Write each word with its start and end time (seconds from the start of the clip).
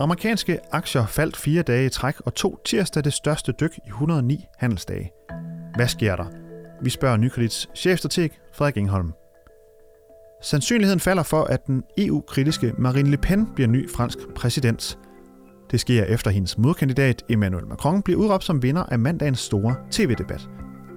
Amerikanske 0.00 0.58
aktier 0.72 1.06
faldt 1.06 1.36
fire 1.36 1.62
dage 1.62 1.86
i 1.86 1.88
træk 1.88 2.20
og 2.20 2.34
tog 2.34 2.60
tirsdag 2.64 3.04
det 3.04 3.12
største 3.12 3.52
dyk 3.52 3.76
i 3.76 3.88
109 3.88 4.44
handelsdage. 4.58 5.12
Hvad 5.76 5.88
sker 5.88 6.16
der? 6.16 6.24
Vi 6.82 6.90
spørger 6.90 7.16
Nykredits 7.16 7.68
chefstrateg 7.74 8.30
Frederik 8.54 8.76
Ingholm. 8.76 9.12
Sandsynligheden 10.42 11.00
falder 11.00 11.22
for, 11.22 11.44
at 11.44 11.66
den 11.66 11.82
EU-kritiske 11.98 12.72
Marine 12.78 13.10
Le 13.10 13.16
Pen 13.16 13.46
bliver 13.54 13.68
ny 13.68 13.90
fransk 13.90 14.18
præsident. 14.34 14.98
Det 15.70 15.80
sker 15.80 16.04
efter 16.04 16.30
hendes 16.30 16.58
modkandidat 16.58 17.22
Emmanuel 17.28 17.66
Macron 17.66 18.02
bliver 18.02 18.20
udråbt 18.20 18.44
som 18.44 18.62
vinder 18.62 18.82
af 18.82 18.98
mandagens 18.98 19.38
store 19.38 19.76
tv-debat. 19.90 20.48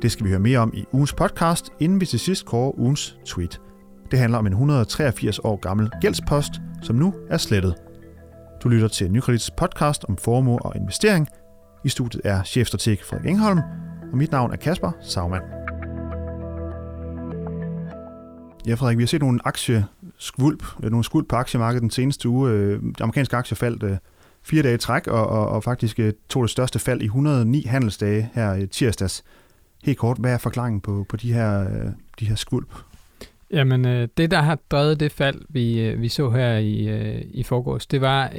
Det 0.01 0.11
skal 0.11 0.25
vi 0.25 0.29
høre 0.29 0.39
mere 0.39 0.59
om 0.59 0.71
i 0.73 0.85
ugens 0.91 1.13
podcast, 1.13 1.69
inden 1.79 2.01
vi 2.01 2.05
til 2.05 2.19
sidst 2.19 2.45
kårer 2.45 2.79
ugens 2.79 3.17
tweet. 3.25 3.61
Det 4.11 4.19
handler 4.19 4.37
om 4.37 4.47
en 4.47 4.53
183 4.53 5.39
år 5.39 5.55
gammel 5.55 5.91
gældspost, 6.01 6.51
som 6.81 6.95
nu 6.95 7.13
er 7.29 7.37
slettet. 7.37 7.75
Du 8.67 8.71
lytter 8.71 8.87
til 8.87 9.11
Nykredits 9.11 9.51
podcast 9.51 10.05
om 10.09 10.17
formue 10.17 10.59
og 10.59 10.75
investering. 10.75 11.27
I 11.85 11.89
studiet 11.89 12.21
er 12.25 12.43
chefstrateg 12.43 12.97
Frederik 13.03 13.29
Engholm, 13.29 13.59
og 14.11 14.17
mit 14.17 14.31
navn 14.31 14.51
er 14.51 14.55
Kasper 14.55 14.91
Sagmann. 15.01 15.43
Ja, 18.67 18.73
Frederik, 18.73 18.97
vi 18.97 19.03
har 19.03 19.07
set 19.07 19.21
nogle 19.21 19.39
aktieskvulp, 19.45 20.63
nogle 20.79 21.03
skvulp 21.03 21.27
på 21.29 21.35
aktiemarkedet 21.35 21.81
den 21.81 21.89
seneste 21.89 22.29
uge. 22.29 22.51
De 22.77 23.01
amerikanske 23.01 23.37
aktier 23.37 23.55
faldt 23.55 23.83
øh, 23.83 23.97
fire 24.43 24.63
dage 24.63 24.75
i 24.75 24.77
træk, 24.77 25.07
og, 25.07 25.27
og, 25.27 25.49
og 25.49 25.63
faktisk 25.63 25.99
øh, 25.99 26.13
tog 26.29 26.43
det 26.43 26.49
største 26.49 26.79
fald 26.79 27.01
i 27.01 27.05
109 27.05 27.65
handelsdage 27.65 28.29
her 28.33 28.65
tirsdags. 28.65 29.23
Helt 29.83 29.97
kort, 29.97 30.17
hvad 30.17 30.33
er 30.33 30.37
forklaringen 30.37 30.81
på, 30.81 31.05
på 31.09 31.17
de 31.17 31.33
her, 31.33 31.67
de 32.19 32.25
her 32.25 32.35
skvulp? 32.35 32.73
Jamen, 33.51 33.87
øh, 33.87 34.07
det 34.17 34.31
der 34.31 34.41
har 34.41 34.59
drevet 34.71 34.99
det 34.99 35.11
fald, 35.11 35.41
vi, 35.49 35.79
øh, 35.79 36.01
vi 36.01 36.07
så 36.07 36.29
her 36.29 36.57
i, 36.57 36.87
øh, 36.87 37.21
i 37.31 37.43
forgårs, 37.43 37.87
det 37.87 38.01
var, 38.01 38.29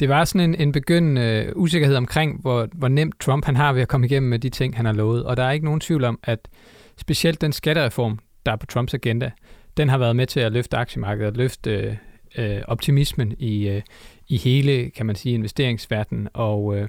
det 0.00 0.08
var 0.08 0.24
sådan 0.24 0.50
en, 0.50 0.60
en 0.60 0.72
begyndende 0.72 1.52
usikkerhed 1.56 1.96
omkring, 1.96 2.40
hvor, 2.40 2.68
hvor 2.72 2.88
nemt 2.88 3.20
Trump 3.20 3.44
han 3.44 3.56
har 3.56 3.72
ved 3.72 3.82
at 3.82 3.88
komme 3.88 4.06
igennem 4.06 4.30
med 4.30 4.38
de 4.38 4.48
ting, 4.48 4.76
han 4.76 4.86
har 4.86 4.92
lovet. 4.92 5.24
Og 5.24 5.36
der 5.36 5.42
er 5.42 5.50
ikke 5.50 5.64
nogen 5.64 5.80
tvivl 5.80 6.04
om, 6.04 6.18
at 6.22 6.48
specielt 6.96 7.40
den 7.40 7.52
skattereform, 7.52 8.18
der 8.46 8.52
er 8.52 8.56
på 8.56 8.66
Trumps 8.66 8.94
agenda, 8.94 9.30
den 9.76 9.88
har 9.88 9.98
været 9.98 10.16
med 10.16 10.26
til 10.26 10.40
at 10.40 10.52
løfte 10.52 10.76
aktiemarkedet 10.76 11.30
og 11.30 11.36
løfte 11.36 11.98
øh, 12.38 12.62
optimismen 12.68 13.34
i, 13.38 13.68
øh, 13.68 13.82
i 14.28 14.36
hele, 14.36 14.90
kan 14.90 15.06
man 15.06 15.16
sige, 15.16 15.34
investeringsverdenen. 15.34 16.28
Og, 16.34 16.76
øh, 16.76 16.88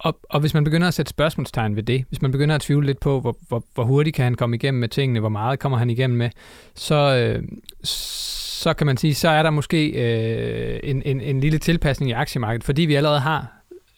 og, 0.00 0.20
og 0.30 0.40
hvis 0.40 0.54
man 0.54 0.64
begynder 0.64 0.88
at 0.88 0.94
sætte 0.94 1.10
spørgsmålstegn 1.10 1.76
ved 1.76 1.82
det, 1.82 2.04
hvis 2.08 2.22
man 2.22 2.32
begynder 2.32 2.54
at 2.54 2.60
tvivle 2.60 2.86
lidt 2.86 3.00
på, 3.00 3.20
hvor, 3.20 3.36
hvor, 3.48 3.64
hvor 3.74 3.84
hurtigt 3.84 4.16
kan 4.16 4.24
han 4.24 4.34
komme 4.34 4.56
igennem 4.56 4.80
med 4.80 4.88
tingene, 4.88 5.20
hvor 5.20 5.28
meget 5.28 5.58
kommer 5.58 5.78
han 5.78 5.90
igennem 5.90 6.18
med, 6.18 6.30
så, 6.74 7.16
øh, 7.16 7.42
så 7.82 8.74
kan 8.74 8.86
man 8.86 8.96
sige, 8.96 9.14
så 9.14 9.28
er 9.28 9.42
der 9.42 9.50
måske 9.50 9.88
øh, 9.88 10.80
en, 10.82 11.02
en, 11.04 11.20
en 11.20 11.40
lille 11.40 11.58
tilpasning 11.58 12.10
i 12.10 12.12
aktiemarkedet, 12.12 12.64
fordi 12.64 12.82
vi 12.82 12.94
allerede 12.94 13.20
har 13.20 13.46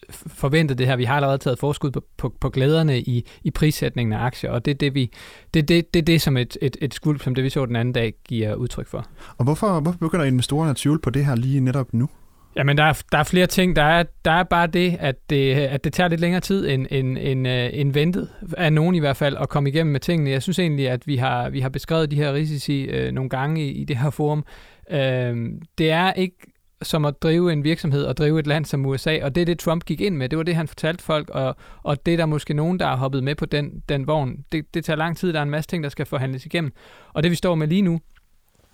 forventet 0.09 0.77
det 0.77 0.87
her. 0.87 0.95
Vi 0.95 1.03
har 1.03 1.15
allerede 1.15 1.37
taget 1.37 1.59
forskud 1.59 1.91
på, 1.91 2.03
på, 2.17 2.33
på 2.39 2.49
glæderne 2.49 2.99
i, 2.99 3.25
i 3.43 3.51
prissætningen 3.51 4.13
af 4.13 4.19
aktier, 4.19 4.51
og 4.51 4.65
det 4.65 4.71
er 4.71 4.75
det, 4.75 4.93
vi, 4.93 5.11
det, 5.53 5.67
det, 5.67 5.93
det, 5.93 6.07
det 6.07 6.21
som 6.21 6.37
et, 6.37 6.57
et, 6.61 6.77
et 6.81 6.93
skuld, 6.93 7.19
som 7.19 7.35
det 7.35 7.43
vi 7.43 7.49
så 7.49 7.65
den 7.65 7.75
anden 7.75 7.93
dag, 7.93 8.13
giver 8.27 8.55
udtryk 8.55 8.87
for. 8.87 9.05
Og 9.37 9.43
hvorfor, 9.43 9.79
hvorfor 9.79 9.99
begynder 9.99 10.25
investorerne 10.25 10.69
at 10.69 10.75
tvivle 10.75 10.99
på 10.99 11.09
det 11.09 11.25
her 11.25 11.35
lige 11.35 11.59
netop 11.59 11.93
nu? 11.93 12.09
Jamen, 12.55 12.77
der 12.77 12.83
er, 12.83 13.03
der 13.11 13.17
er 13.17 13.23
flere 13.23 13.47
ting. 13.47 13.75
Der 13.75 13.83
er, 13.83 14.03
der 14.25 14.31
er 14.31 14.43
bare 14.43 14.67
det 14.67 14.97
at, 14.99 15.29
det, 15.29 15.53
at 15.53 15.83
det 15.83 15.93
tager 15.93 16.07
lidt 16.07 16.21
længere 16.21 16.41
tid 16.41 16.69
end, 16.69 16.87
end, 16.91 17.17
end, 17.21 17.47
øh, 17.47 17.69
end 17.73 17.93
ventet, 17.93 18.29
af 18.57 18.73
nogen 18.73 18.95
i 18.95 18.99
hvert 18.99 19.17
fald, 19.17 19.37
at 19.37 19.49
komme 19.49 19.69
igennem 19.69 19.91
med 19.91 19.99
tingene. 19.99 20.29
Jeg 20.29 20.41
synes 20.41 20.59
egentlig, 20.59 20.89
at 20.89 21.07
vi 21.07 21.17
har, 21.17 21.49
vi 21.49 21.59
har 21.59 21.69
beskrevet 21.69 22.11
de 22.11 22.15
her 22.15 22.33
risici 22.33 22.81
øh, 22.81 23.11
nogle 23.11 23.29
gange 23.29 23.65
i, 23.65 23.71
i 23.71 23.83
det 23.83 23.97
her 23.97 24.09
forum. 24.09 24.45
Øh, 24.91 25.37
det 25.77 25.91
er 25.91 26.13
ikke 26.13 26.37
som 26.83 27.05
at 27.05 27.21
drive 27.21 27.53
en 27.53 27.63
virksomhed 27.63 28.03
og 28.03 28.17
drive 28.17 28.39
et 28.39 28.47
land 28.47 28.65
som 28.65 28.85
USA, 28.85 29.19
og 29.23 29.35
det 29.35 29.41
er 29.41 29.45
det, 29.45 29.59
Trump 29.59 29.85
gik 29.85 30.01
ind 30.01 30.15
med. 30.15 30.29
Det 30.29 30.37
var 30.37 30.43
det, 30.43 30.55
han 30.55 30.67
fortalte 30.67 31.03
folk, 31.03 31.29
og, 31.29 31.55
og 31.83 32.05
det 32.05 32.13
er 32.13 32.17
der 32.17 32.25
måske 32.25 32.53
nogen, 32.53 32.79
der 32.79 32.85
har 32.85 32.95
hoppet 32.95 33.23
med 33.23 33.35
på 33.35 33.45
den, 33.45 33.83
den 33.89 34.07
vogn. 34.07 34.45
Det, 34.51 34.73
det 34.73 34.85
tager 34.85 34.97
lang 34.97 35.17
tid, 35.17 35.33
der 35.33 35.39
er 35.39 35.43
en 35.43 35.49
masse 35.49 35.69
ting, 35.69 35.83
der 35.83 35.89
skal 35.89 36.05
forhandles 36.05 36.45
igennem. 36.45 36.71
Og 37.13 37.23
det, 37.23 37.31
vi 37.31 37.35
står 37.35 37.55
med 37.55 37.67
lige 37.67 37.81
nu, 37.81 37.99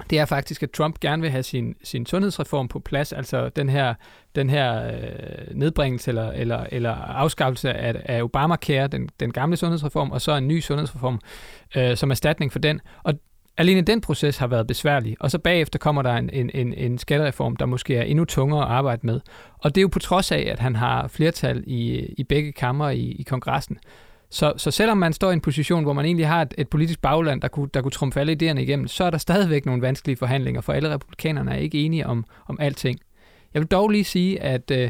det 0.09 0.19
er 0.19 0.25
faktisk, 0.25 0.63
at 0.63 0.71
Trump 0.71 0.99
gerne 0.99 1.21
vil 1.21 1.31
have 1.31 1.43
sin, 1.43 1.75
sin 1.83 2.05
sundhedsreform 2.05 2.67
på 2.67 2.79
plads, 2.79 3.13
altså 3.13 3.49
den 3.49 3.69
her, 3.69 3.93
den 4.35 4.49
her 4.49 4.87
øh, 4.87 5.55
nedbringelse 5.55 6.11
eller, 6.11 6.31
eller, 6.31 6.65
eller 6.71 6.91
afskaffelse 6.95 7.73
af, 7.73 8.01
af 8.05 8.23
Obamacare, 8.23 8.87
den, 8.87 9.09
den 9.19 9.31
gamle 9.31 9.57
sundhedsreform, 9.57 10.11
og 10.11 10.21
så 10.21 10.35
en 10.35 10.47
ny 10.47 10.59
sundhedsreform 10.59 11.19
øh, 11.77 11.97
som 11.97 12.11
erstatning 12.11 12.51
for 12.51 12.59
den. 12.59 12.81
Og 13.03 13.13
alene 13.57 13.81
den 13.81 14.01
proces 14.01 14.37
har 14.37 14.47
været 14.47 14.67
besværlig, 14.67 15.17
og 15.19 15.31
så 15.31 15.39
bagefter 15.39 15.79
kommer 15.79 16.01
der 16.01 16.13
en, 16.13 16.29
en, 16.33 16.51
en, 16.53 16.73
en 16.73 16.97
skattereform, 16.97 17.55
der 17.55 17.65
måske 17.65 17.95
er 17.95 18.03
endnu 18.03 18.25
tungere 18.25 18.65
at 18.65 18.71
arbejde 18.71 19.05
med. 19.05 19.19
Og 19.57 19.75
det 19.75 19.81
er 19.81 19.83
jo 19.83 19.87
på 19.87 19.99
trods 19.99 20.31
af, 20.31 20.47
at 20.51 20.59
han 20.59 20.75
har 20.75 21.07
flertal 21.07 21.63
i, 21.67 21.99
i 22.17 22.23
begge 22.23 22.51
kammer 22.51 22.89
i, 22.89 23.15
i 23.19 23.23
kongressen. 23.23 23.77
Så, 24.31 24.53
så 24.57 24.71
selvom 24.71 24.97
man 24.97 25.13
står 25.13 25.29
i 25.29 25.33
en 25.33 25.41
position, 25.41 25.83
hvor 25.83 25.93
man 25.93 26.05
egentlig 26.05 26.27
har 26.27 26.41
et, 26.41 26.53
et 26.57 26.69
politisk 26.69 27.01
bagland, 27.01 27.41
der 27.41 27.47
kunne, 27.47 27.69
der 27.73 27.81
kunne 27.81 27.91
trumfe 27.91 28.19
alle 28.19 28.37
idéerne 28.41 28.59
igennem, 28.59 28.87
så 28.87 29.03
er 29.03 29.09
der 29.09 29.17
stadigvæk 29.17 29.65
nogle 29.65 29.81
vanskelige 29.81 30.17
forhandlinger, 30.17 30.61
for 30.61 30.73
alle 30.73 30.93
republikanerne 30.93 31.51
er 31.51 31.57
ikke 31.57 31.85
enige 31.85 32.07
om, 32.07 32.25
om 32.47 32.57
alting. 32.59 32.99
Jeg 33.53 33.61
vil 33.61 33.67
dog 33.67 33.89
lige 33.89 34.03
sige, 34.03 34.41
at 34.41 34.71
øh, 34.71 34.89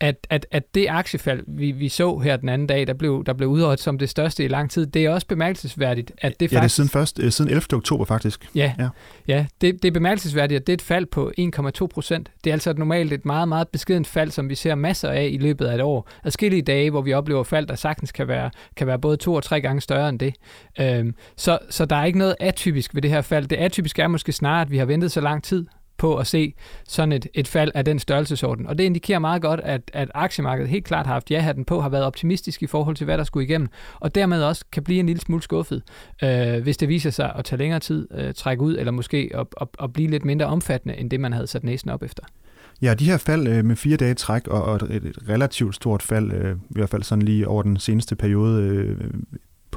at, 0.00 0.26
at, 0.30 0.46
at 0.50 0.74
det 0.74 0.86
aktiefald, 0.88 1.44
vi, 1.46 1.70
vi 1.70 1.88
så 1.88 2.18
her 2.18 2.36
den 2.36 2.48
anden 2.48 2.66
dag, 2.66 2.86
der 2.86 2.94
blev, 2.94 3.24
der 3.26 3.32
blev 3.32 3.48
udrådt 3.48 3.80
som 3.80 3.98
det 3.98 4.08
største 4.08 4.44
i 4.44 4.48
lang 4.48 4.70
tid, 4.70 4.86
det 4.86 5.04
er 5.04 5.10
også 5.10 5.26
bemærkelsesværdigt, 5.26 6.12
at 6.18 6.40
det 6.40 6.50
faktisk... 6.50 6.52
Ja, 6.52 6.58
det 6.58 6.64
er 6.64 6.68
siden, 6.68 6.88
først, 6.88 7.18
øh, 7.18 7.32
siden 7.32 7.50
11. 7.50 7.62
oktober 7.72 8.04
faktisk. 8.04 8.50
Ja, 8.54 8.72
ja. 8.78 8.88
ja 9.28 9.46
det, 9.60 9.82
det 9.82 9.88
er 9.88 9.92
bemærkelsesværdigt, 9.92 10.60
at 10.60 10.66
det 10.66 10.72
er 10.72 10.74
et 10.74 10.82
fald 10.82 11.06
på 11.06 11.32
1,2 11.80 11.86
procent. 11.86 12.30
Det 12.44 12.50
er 12.50 12.54
altså 12.54 12.70
et 12.70 12.78
normalt 12.78 13.12
et 13.12 13.24
meget, 13.24 13.48
meget 13.48 13.68
beskedent 13.68 14.06
fald, 14.06 14.30
som 14.30 14.48
vi 14.48 14.54
ser 14.54 14.74
masser 14.74 15.10
af 15.10 15.28
i 15.32 15.38
løbet 15.38 15.66
af 15.66 15.74
et 15.74 15.80
år. 15.80 16.08
Adskillige 16.24 16.62
dage, 16.62 16.90
hvor 16.90 17.02
vi 17.02 17.12
oplever 17.12 17.44
fald, 17.44 17.66
der 17.66 17.74
sagtens 17.74 18.12
kan 18.12 18.28
være, 18.28 18.50
kan 18.76 18.86
være 18.86 18.98
både 18.98 19.16
to 19.16 19.34
og 19.34 19.42
tre 19.42 19.60
gange 19.60 19.80
større 19.80 20.08
end 20.08 20.18
det. 20.18 20.34
Øhm, 20.80 21.14
så, 21.36 21.58
så 21.70 21.84
der 21.84 21.96
er 21.96 22.04
ikke 22.04 22.18
noget 22.18 22.36
atypisk 22.40 22.94
ved 22.94 23.02
det 23.02 23.10
her 23.10 23.20
fald. 23.20 23.46
Det 23.46 23.56
atypiske 23.56 24.02
er 24.02 24.08
måske 24.08 24.32
snarere, 24.32 24.60
at 24.60 24.70
vi 24.70 24.78
har 24.78 24.84
ventet 24.84 25.12
så 25.12 25.20
lang 25.20 25.44
tid 25.44 25.66
på 25.98 26.16
at 26.16 26.26
se 26.26 26.54
sådan 26.88 27.12
et, 27.12 27.26
et 27.34 27.48
fald 27.48 27.70
af 27.74 27.84
den 27.84 27.98
størrelsesorden. 27.98 28.66
Og 28.66 28.78
det 28.78 28.84
indikerer 28.84 29.18
meget 29.18 29.42
godt, 29.42 29.60
at, 29.60 29.90
at 29.92 30.10
aktiemarkedet 30.14 30.70
helt 30.70 30.84
klart 30.84 31.06
har 31.06 31.12
haft 31.12 31.30
ja-hatten 31.30 31.64
på, 31.64 31.80
har 31.80 31.88
været 31.88 32.04
optimistisk 32.04 32.62
i 32.62 32.66
forhold 32.66 32.96
til, 32.96 33.04
hvad 33.04 33.18
der 33.18 33.24
skulle 33.24 33.46
igennem, 33.46 33.68
og 34.00 34.14
dermed 34.14 34.42
også 34.42 34.64
kan 34.72 34.82
blive 34.84 35.00
en 35.00 35.06
lille 35.06 35.20
smule 35.20 35.42
skuffet, 35.42 35.82
øh, 36.22 36.62
hvis 36.62 36.76
det 36.76 36.88
viser 36.88 37.10
sig 37.10 37.32
at 37.36 37.44
tage 37.44 37.58
længere 37.58 37.80
tid, 37.80 38.08
øh, 38.14 38.34
trække 38.34 38.62
ud, 38.62 38.76
eller 38.78 38.92
måske 38.92 39.30
at, 39.34 39.46
at, 39.60 39.68
at 39.82 39.92
blive 39.92 40.10
lidt 40.10 40.24
mindre 40.24 40.46
omfattende, 40.46 40.96
end 40.96 41.10
det 41.10 41.20
man 41.20 41.32
havde 41.32 41.46
sat 41.46 41.64
næsen 41.64 41.90
op 41.90 42.02
efter. 42.02 42.22
Ja, 42.82 42.94
de 42.94 43.04
her 43.04 43.16
fald 43.16 43.48
øh, 43.48 43.64
med 43.64 43.76
fire 43.76 43.96
dage 43.96 44.14
træk 44.14 44.48
og, 44.48 44.62
og 44.62 44.74
et, 44.74 45.18
relativt 45.28 45.74
stort 45.74 46.02
fald, 46.02 46.32
øh, 46.32 46.56
i 46.56 46.74
hvert 46.74 46.88
fald 46.88 47.02
sådan 47.02 47.22
lige 47.22 47.48
over 47.48 47.62
den 47.62 47.76
seneste 47.76 48.16
periode, 48.16 48.62
øh, 48.62 48.96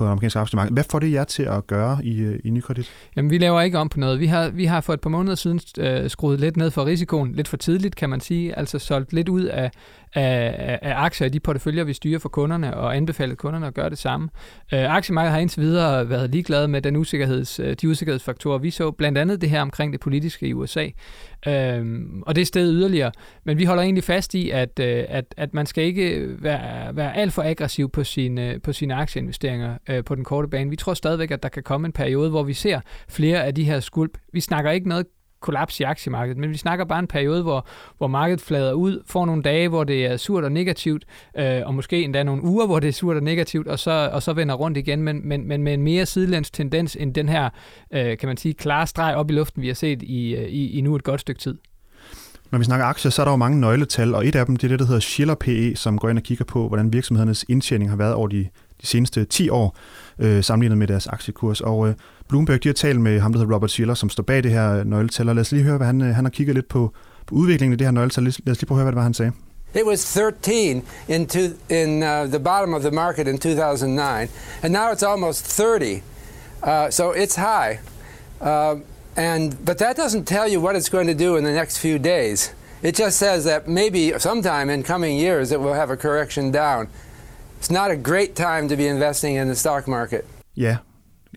på 0.02 0.08
amerikansk 0.08 0.36
arbejdsmarked. 0.36 0.74
Hvad 0.74 0.84
får 0.92 1.00
det 1.00 1.12
jer 1.12 1.24
til 1.24 1.44
at 1.44 1.68
gøre 1.68 2.00
i, 2.04 2.20
øh, 2.20 2.40
i 2.44 2.50
Nykredit? 2.50 2.92
Jamen, 3.16 3.32
vi 3.32 3.38
laver 3.38 3.62
ikke 3.62 3.78
om 3.78 3.90
på 3.90 4.00
noget. 4.00 4.20
Vi 4.20 4.26
har, 4.26 4.50
vi 4.50 4.66
har 4.66 4.82
for 4.82 4.94
et 4.94 5.02
par 5.02 5.10
måneder 5.10 5.36
siden 5.36 5.60
øh, 5.80 6.10
skruet 6.10 6.40
lidt 6.40 6.58
ned 6.58 6.72
for 6.72 6.86
risikoen, 6.86 7.32
lidt 7.32 7.48
for 7.48 7.58
tidligt, 7.58 7.96
kan 7.96 8.10
man 8.10 8.20
sige, 8.20 8.58
altså 8.58 8.80
solgt 8.80 9.14
lidt 9.14 9.30
ud 9.30 9.44
af, 9.44 9.72
af, 10.16 10.80
af 10.82 10.94
aktier 10.96 11.28
i 11.28 11.30
de 11.30 11.40
porteføljer, 11.40 11.84
vi 11.84 11.94
styrer 11.94 12.20
for 12.20 12.30
kunderne, 12.30 12.78
og 12.78 12.96
anbefalet 12.96 13.38
kunderne 13.38 13.68
at 13.68 13.74
gøre 13.74 13.90
det 13.90 13.98
samme. 13.98 14.30
Øh, 14.74 14.96
aktiemarkedet 14.96 15.34
har 15.34 15.40
indtil 15.40 15.62
videre 15.62 16.10
været 16.10 16.30
ligeglade 16.30 16.68
med 16.68 16.82
den 16.82 16.96
usikkerheds, 16.96 17.60
øh, 17.60 17.76
de 17.82 17.90
usikkerhedsfaktorer, 17.90 18.58
vi 18.58 18.72
så, 18.72 18.92
blandt 18.92 19.18
andet 19.18 19.42
det 19.42 19.50
her 19.50 19.62
omkring 19.62 19.94
det 19.94 20.02
politiske 20.02 20.48
i 20.48 20.54
USA. 20.54 20.88
Øh, 21.48 22.02
og 22.22 22.36
det 22.36 22.42
er 22.42 22.46
stedet 22.46 22.74
yderligere. 22.74 23.12
Men 23.44 23.58
vi 23.58 23.66
holder 23.66 23.84
egentlig 23.84 24.04
fast 24.04 24.34
i, 24.34 24.50
at, 24.50 24.80
øh, 24.80 25.04
at, 25.10 25.26
at 25.38 25.54
man 25.54 25.66
skal 25.66 25.84
ikke 25.84 26.28
være, 26.44 26.96
være 26.96 27.18
alt 27.18 27.34
for 27.34 27.44
aggressiv 27.44 27.90
på, 27.90 28.04
sine, 28.04 28.60
på 28.64 28.74
sine 28.74 28.96
aktieinvesteringer 28.96 29.78
øh, 29.92 30.04
på 30.04 30.16
den 30.16 30.24
korte 30.24 30.48
bane. 30.48 30.70
Vi 30.70 30.76
tror 30.76 30.94
stadigvæk, 30.94 31.32
at 31.32 31.44
der 31.44 31.50
kan 31.50 31.64
komme 31.64 31.86
en 31.86 31.92
periode, 31.92 32.30
hvor 32.30 32.44
vi 32.44 32.54
ser 32.54 32.80
flere 33.10 33.44
af 33.44 33.56
de 33.56 33.64
her 33.64 33.80
skulp. 33.80 34.18
Vi 34.34 34.42
snakker 34.42 34.72
ikke 34.72 34.90
noget 34.90 35.06
kollaps 35.42 35.80
i 35.80 35.84
aktiemarkedet, 35.84 36.38
men 36.38 36.50
vi 36.50 36.58
snakker 36.58 36.86
bare 36.86 37.00
en 37.00 37.08
periode, 37.08 37.44
hvor, 37.44 37.68
hvor 37.98 38.08
markedet 38.08 38.42
flader 38.42 38.74
ud, 38.74 39.04
får 39.08 39.26
nogle 39.26 39.42
dage, 39.42 39.70
hvor 39.70 39.84
det 39.84 40.06
er 40.06 40.18
surt 40.18 40.44
og 40.44 40.52
negativt, 40.52 41.06
øh, 41.38 41.62
og 41.66 41.74
måske 41.74 42.04
endda 42.04 42.24
nogle 42.24 42.44
uger, 42.44 42.66
hvor 42.66 42.80
det 42.80 42.88
er 42.88 42.92
surt 42.92 43.16
og 43.16 43.24
negativt, 43.24 43.68
og 43.68 43.80
så, 43.80 44.10
og 44.14 44.24
så 44.24 44.34
vender 44.34 44.56
rundt 44.56 44.78
igen, 44.78 45.04
men, 45.04 45.28
men, 45.28 45.48
men 45.48 45.64
med 45.64 45.74
en 45.74 45.82
mere 45.82 46.06
sidelæns 46.06 46.52
tendens 46.52 46.98
end 47.00 47.14
den 47.14 47.30
her, 47.30 47.50
øh, 47.94 48.18
kan 48.18 48.28
man 48.28 48.38
sige, 48.38 48.54
klare 48.54 48.88
streg 48.88 49.16
op 49.16 49.32
i 49.32 49.34
luften, 49.34 49.62
vi 49.62 49.68
har 49.68 49.76
set 49.76 50.04
i, 50.04 50.36
øh, 50.36 50.48
i, 50.48 50.72
i 50.72 50.82
nu 50.82 50.96
et 50.96 51.04
godt 51.04 51.22
stykke 51.22 51.42
tid. 51.42 51.58
Når 52.52 52.60
vi 52.60 52.66
snakker 52.66 52.86
aktier, 52.86 53.12
så 53.12 53.22
er 53.22 53.26
der 53.26 53.32
jo 53.32 53.38
mange 53.38 53.60
nøgletal, 53.60 54.16
og 54.16 54.28
et 54.28 54.36
af 54.36 54.46
dem 54.46 54.56
det 54.56 54.64
er 54.64 54.68
det, 54.68 54.80
der 54.80 54.86
hedder 54.86 55.00
Schiller 55.00 55.36
PE, 55.36 55.76
som 55.76 55.98
går 55.98 56.10
ind 56.10 56.18
og 56.18 56.24
kigger 56.24 56.46
på, 56.46 56.68
hvordan 56.68 56.94
virksomhedernes 56.94 57.46
indtjening 57.50 57.90
har 57.90 57.98
været 57.98 58.14
over 58.14 58.28
de, 58.28 58.48
de 58.82 58.88
seneste 58.88 59.26
10 59.26 59.50
år, 59.50 59.78
øh, 60.20 60.44
sammenlignet 60.44 60.78
med 60.78 60.88
deres 60.88 61.08
aktiekurs. 61.08 61.62
Og 61.62 61.88
øh, 61.88 61.94
Bloomberg 62.30 62.64
de 62.64 62.70
har 62.70 62.74
talt 62.74 63.02
med 63.02 63.20
ham, 63.20 63.34
der 63.34 63.40
hedder 63.40 63.54
Robert 63.54 63.72
Schiller, 63.72 63.94
som 63.94 64.10
står 64.10 64.24
bag 64.24 64.44
det 64.44 64.52
her 64.52 64.84
nøgletal, 64.84 65.30
og 65.30 65.36
lad 65.36 65.42
os 65.42 65.52
lige 65.52 65.64
høre, 65.64 65.78
hvad 65.78 65.88
han, 65.88 66.02
øh, 66.02 66.16
han 66.16 66.26
har 66.26 66.30
kigget 66.30 66.56
lidt 66.56 66.68
på, 66.68 66.94
på 67.28 67.36
udviklingen 67.36 67.72
af 67.74 67.78
det 67.78 67.88
her 67.88 67.92
nøgletal. 67.92 68.24
Lad 68.24 68.52
os 68.52 68.62
lige 68.62 68.66
prøve 68.66 68.76
at 68.76 68.78
høre, 68.78 68.84
hvad 68.84 68.92
det 68.92 68.98
var, 68.98 69.04
han 69.04 69.14
sagde. 69.14 69.32
It 69.74 69.86
was 69.86 70.14
13 70.14 70.84
in, 71.08 71.28
to, 71.28 71.40
in 71.70 72.04
uh, 72.04 72.26
the 72.26 72.40
bottom 72.40 72.74
of 72.74 72.82
the 72.82 72.92
market 72.92 73.28
in 73.28 73.38
2009, 73.38 74.28
and 74.64 74.74
now 74.74 74.92
it's 74.92 75.04
almost 75.04 75.46
30. 75.46 76.04
Uh, 76.64 76.90
so 76.90 77.14
it's 77.14 77.36
high. 77.36 77.80
Uh, 78.42 78.82
and, 79.16 79.66
but 79.66 79.78
that 79.78 79.96
doesn't 79.96 80.26
tell 80.26 80.48
you 80.48 80.60
what 80.60 80.76
it's 80.76 80.90
going 80.90 81.08
to 81.08 81.14
do 81.14 81.38
in 81.38 81.44
the 81.44 81.54
next 81.54 81.78
few 81.78 82.00
days. 82.00 82.54
It 82.84 82.96
just 82.96 83.18
says 83.18 83.46
that 83.46 83.68
maybe 83.68 84.18
sometime 84.20 84.70
in 84.70 84.84
coming 84.84 85.18
years 85.18 85.52
it 85.52 85.60
will 85.60 85.74
have 85.74 85.90
a 85.90 85.98
correction 85.98 86.52
down. 86.52 86.88
It's 87.62 87.74
not 87.74 87.92
a 87.92 88.12
great 88.12 88.30
time 88.36 88.70
to 88.70 88.76
be 88.76 88.88
investing 88.88 89.38
in 89.38 89.46
the 89.46 89.56
stock 89.56 89.88
market. 89.88 90.22
Ja, 90.58 90.78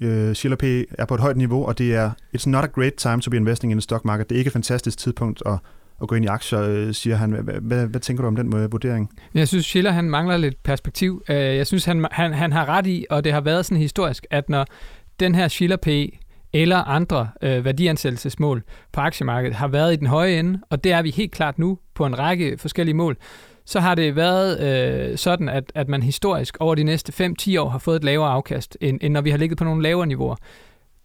øh, 0.02 0.34
Schiller 0.34 0.56
P 0.56 0.64
er 0.98 1.04
på 1.04 1.14
et 1.14 1.20
højt 1.20 1.36
niveau, 1.36 1.66
og 1.66 1.78
det 1.78 1.94
er 1.94 2.10
it's 2.36 2.48
not 2.50 2.64
a 2.64 2.66
great 2.66 2.94
time 2.94 3.20
to 3.20 3.30
be 3.30 3.36
investing 3.36 3.72
in 3.72 3.76
the 3.76 3.82
stock 3.82 4.04
market. 4.04 4.28
Det 4.28 4.34
er 4.34 4.38
ikke 4.38 4.48
et 4.48 4.52
fantastisk 4.52 4.98
tidspunkt 4.98 5.42
at, 5.46 5.52
at 6.02 6.08
gå 6.08 6.14
ind 6.14 6.24
i 6.24 6.28
aktier, 6.28 6.60
øh, 6.60 6.94
siger 6.94 7.16
han. 7.16 7.30
Hvad, 7.30 7.54
hvad, 7.54 7.86
hvad 7.86 8.00
tænker 8.00 8.22
du 8.22 8.28
om 8.28 8.36
den 8.36 8.52
vurdering? 8.72 9.10
Jeg 9.34 9.48
synes, 9.48 9.66
Schiller 9.66 9.90
han 9.90 10.10
mangler 10.10 10.36
lidt 10.36 10.62
perspektiv. 10.62 11.22
Øh, 11.28 11.36
jeg 11.36 11.66
synes, 11.66 11.84
han, 11.84 12.06
han, 12.10 12.32
han 12.32 12.52
har 12.52 12.68
ret 12.68 12.86
i, 12.86 13.06
og 13.10 13.24
det 13.24 13.32
har 13.32 13.40
været 13.40 13.66
sådan 13.66 13.78
historisk, 13.78 14.26
at 14.30 14.48
når 14.48 14.66
den 15.20 15.34
her 15.34 15.48
Schiller 15.48 15.76
P 15.76 15.88
eller 16.52 16.76
andre 16.76 17.28
øh, 17.42 17.64
værdiansættelsesmål 17.64 18.62
på 18.92 19.00
aktiemarkedet 19.00 19.56
har 19.56 19.68
været 19.68 19.92
i 19.92 19.96
den 19.96 20.06
høje 20.06 20.38
ende, 20.38 20.60
og 20.70 20.84
det 20.84 20.92
er 20.92 21.02
vi 21.02 21.10
helt 21.10 21.32
klart 21.32 21.58
nu 21.58 21.78
på 21.94 22.06
en 22.06 22.18
række 22.18 22.58
forskellige 22.58 22.94
mål, 22.94 23.16
så 23.66 23.80
har 23.80 23.94
det 23.94 24.16
været 24.16 24.60
øh, 24.60 25.18
sådan, 25.18 25.48
at, 25.48 25.72
at 25.74 25.88
man 25.88 26.02
historisk 26.02 26.56
over 26.60 26.74
de 26.74 26.84
næste 26.84 27.34
5-10 27.42 27.60
år 27.60 27.68
har 27.68 27.78
fået 27.78 27.96
et 27.96 28.04
lavere 28.04 28.30
afkast, 28.30 28.78
end, 28.80 28.98
end 29.02 29.12
når 29.12 29.20
vi 29.20 29.30
har 29.30 29.38
ligget 29.38 29.58
på 29.58 29.64
nogle 29.64 29.82
lavere 29.82 30.06
niveauer. 30.06 30.36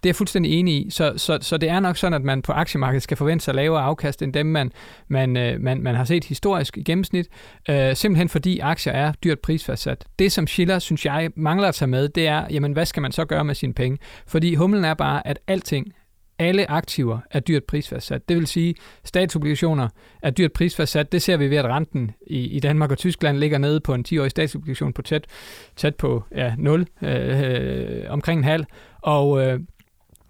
Det 0.03 0.05
er 0.05 0.09
jeg 0.09 0.15
fuldstændig 0.15 0.59
enig 0.59 0.73
i. 0.73 0.89
Så, 0.89 1.13
så, 1.17 1.37
så 1.41 1.57
det 1.57 1.69
er 1.69 1.79
nok 1.79 1.97
sådan, 1.97 2.13
at 2.13 2.23
man 2.23 2.41
på 2.41 2.51
aktiemarkedet 2.51 3.03
skal 3.03 3.17
forvente 3.17 3.45
sig 3.45 3.55
lavere 3.55 3.81
afkast, 3.81 4.21
end 4.21 4.33
dem, 4.33 4.45
man, 4.45 4.71
man, 5.07 5.37
øh, 5.37 5.61
man, 5.61 5.81
man 5.81 5.95
har 5.95 6.03
set 6.03 6.23
historisk 6.23 6.77
i 6.77 6.83
gennemsnit. 6.83 7.27
Øh, 7.69 7.95
simpelthen 7.95 8.29
fordi 8.29 8.59
aktier 8.59 8.93
er 8.93 9.11
dyrt 9.23 9.39
prisfastsat. 9.39 10.05
Det, 10.19 10.31
som 10.31 10.47
Schiller, 10.47 10.79
synes 10.79 11.05
jeg, 11.05 11.29
mangler 11.35 11.67
at 11.67 11.75
tage 11.75 11.89
med, 11.89 12.09
det 12.09 12.27
er, 12.27 12.45
jamen, 12.51 12.73
hvad 12.73 12.85
skal 12.85 13.01
man 13.01 13.11
så 13.11 13.25
gøre 13.25 13.45
med 13.45 13.55
sine 13.55 13.73
penge? 13.73 13.97
Fordi 14.27 14.55
humlen 14.55 14.85
er 14.85 14.93
bare, 14.93 15.27
at 15.27 15.39
alting 15.47 15.93
alle 16.39 16.71
aktiver 16.71 17.19
er 17.31 17.39
dyrt 17.39 17.63
prisfastsat. 17.63 18.29
Det 18.29 18.37
vil 18.37 18.47
sige, 18.47 18.75
statsobligationer 19.03 19.87
er 20.21 20.29
dyrt 20.29 20.53
prisfastsat. 20.53 21.11
Det 21.11 21.21
ser 21.21 21.37
vi 21.37 21.49
ved, 21.49 21.57
at 21.57 21.65
renten 21.65 22.11
i, 22.27 22.39
i 22.39 22.59
Danmark 22.59 22.91
og 22.91 22.97
Tyskland 22.97 23.37
ligger 23.37 23.57
nede 23.57 23.79
på 23.79 23.93
en 23.93 24.05
10-årig 24.07 24.31
statsobligation 24.31 24.93
på 24.93 25.01
tæt, 25.01 25.25
tæt 25.75 25.95
på 25.95 26.23
ja, 26.35 26.53
0, 26.57 26.87
øh, 27.01 27.41
øh, 27.41 28.05
omkring 28.09 28.37
en 28.37 28.43
halv. 28.43 28.65
Og, 29.01 29.47
øh, 29.47 29.59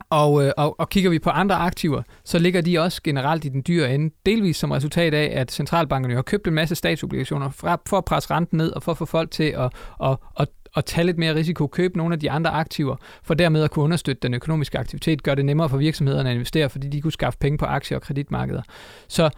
og, 0.09 0.45
øh, 0.45 0.51
og, 0.57 0.79
og 0.79 0.89
kigger 0.89 1.09
vi 1.09 1.19
på 1.19 1.29
andre 1.29 1.55
aktiver, 1.55 2.01
så 2.23 2.39
ligger 2.39 2.61
de 2.61 2.79
også 2.79 3.01
generelt 3.03 3.45
i 3.45 3.49
den 3.49 3.63
dyre 3.67 3.93
ende, 3.93 4.15
delvis 4.25 4.57
som 4.57 4.71
resultat 4.71 5.13
af, 5.13 5.31
at 5.35 5.51
centralbankerne 5.51 6.15
har 6.15 6.21
købt 6.21 6.47
en 6.47 6.53
masse 6.53 6.75
statsobligationer 6.75 7.49
for, 7.49 7.81
for 7.87 7.97
at 7.97 8.05
presse 8.05 8.31
renten 8.31 8.57
ned 8.57 8.71
og 8.71 8.83
for 8.83 8.91
at 8.91 8.97
få 8.97 9.05
folk 9.05 9.31
til 9.31 9.43
at, 9.43 9.71
at, 10.03 10.17
at, 10.39 10.47
at 10.75 10.85
tage 10.85 11.05
lidt 11.05 11.17
mere 11.17 11.35
risiko, 11.35 11.67
købe 11.67 11.97
nogle 11.97 12.13
af 12.13 12.19
de 12.19 12.31
andre 12.31 12.49
aktiver, 12.49 12.95
for 13.23 13.33
dermed 13.33 13.63
at 13.63 13.71
kunne 13.71 13.83
understøtte 13.83 14.19
den 14.19 14.33
økonomiske 14.33 14.79
aktivitet, 14.79 15.23
gør 15.23 15.35
det 15.35 15.45
nemmere 15.45 15.69
for 15.69 15.77
virksomhederne 15.77 16.29
at 16.29 16.33
investere, 16.33 16.69
fordi 16.69 16.87
de 16.87 17.01
kunne 17.01 17.11
skaffe 17.11 17.39
penge 17.39 17.57
på 17.57 17.65
aktier 17.65 17.97
og 17.97 18.01
kreditmarkeder. 18.01 18.61
Så 19.07 19.29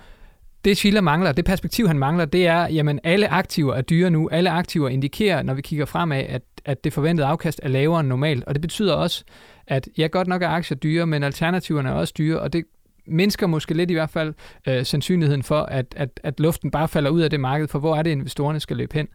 det 0.65 0.77
Schiller 0.77 1.01
mangler, 1.01 1.31
det 1.31 1.45
perspektiv 1.45 1.87
han 1.87 1.99
mangler, 1.99 2.25
det 2.25 2.47
er, 2.47 2.67
jamen 2.67 2.99
alle 3.03 3.27
aktiver 3.27 3.75
er 3.75 3.81
dyre 3.81 4.09
nu. 4.09 4.29
Alle 4.29 4.49
aktiver 4.49 4.89
indikerer, 4.89 5.43
når 5.43 5.53
vi 5.53 5.61
kigger 5.61 5.85
fremad, 5.85 6.23
at, 6.29 6.41
at 6.65 6.83
det 6.83 6.93
forventede 6.93 7.27
afkast 7.27 7.59
er 7.63 7.69
lavere 7.69 7.99
end 7.99 8.07
normalt. 8.07 8.43
Og 8.43 8.55
det 8.55 8.61
betyder 8.61 8.93
også, 8.93 9.23
at 9.67 9.89
ja, 9.97 10.07
godt 10.07 10.27
nok 10.27 10.41
er 10.41 10.47
aktier 10.47 10.77
dyre, 10.77 11.05
men 11.05 11.23
alternativerne 11.23 11.89
er 11.89 11.93
også 11.93 12.13
dyre, 12.17 12.39
og 12.39 12.53
det 12.53 12.63
mindsker 13.07 13.47
måske 13.47 13.73
lidt 13.73 13.91
i 13.91 13.93
hvert 13.93 14.09
fald 14.09 14.33
øh, 14.67 14.85
sandsynligheden 14.85 15.43
for, 15.43 15.61
at, 15.61 15.93
at, 15.97 16.19
at 16.23 16.39
luften 16.39 16.71
bare 16.71 16.87
falder 16.87 17.09
ud 17.09 17.21
af 17.21 17.29
det 17.29 17.39
marked, 17.39 17.67
for 17.67 17.79
hvor 17.79 17.95
er 17.95 18.03
det, 18.03 18.11
investorerne 18.11 18.59
skal 18.59 18.77
løbe 18.77 18.93
hen? 18.93 19.07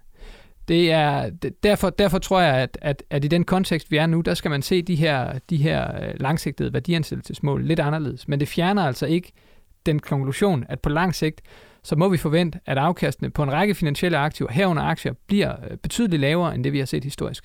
Det 0.69 0.93
er, 0.93 1.31
derfor, 1.63 1.91
derfor 1.91 2.19
tror 2.19 2.41
jeg, 2.41 2.55
at, 2.55 2.79
at, 2.83 3.03
at 3.11 3.25
i 3.25 3.29
den 3.29 3.45
kontekst, 3.45 3.91
vi 3.91 3.97
er 3.97 4.07
nu, 4.07 4.21
der 4.21 4.35
skal 4.35 4.51
man 4.51 4.63
se 4.63 4.83
de 4.83 4.95
her, 4.95 5.39
de 5.51 5.57
her 5.57 6.05
øh, 6.05 6.15
langsigtede 6.21 6.73
værdiansættelsesmål 6.73 7.65
lidt 7.65 7.81
anderledes. 7.81 8.29
Men 8.29 8.41
det 8.41 8.49
fjerner 8.49 8.83
altså 8.83 9.07
ikke 9.07 9.33
den 9.87 9.99
konklusion, 9.99 10.65
at 10.69 10.81
på 10.81 10.89
lang 10.89 11.15
sigt, 11.15 11.41
så 11.87 11.97
må 11.97 12.09
vi 12.09 12.17
forvente, 12.17 12.59
at 12.67 12.79
afkastene 12.79 13.31
på 13.31 13.43
en 13.43 13.53
række 13.53 13.75
finansielle 13.75 14.19
aktiver, 14.19 14.53
herunder 14.53 14.83
aktier, 14.83 15.13
bliver 15.27 15.53
øh, 15.71 15.77
betydeligt 15.77 16.21
lavere 16.21 16.55
end 16.55 16.65
det, 16.65 16.73
vi 16.73 16.79
har 16.79 16.87
set 16.87 17.05
historisk. 17.05 17.45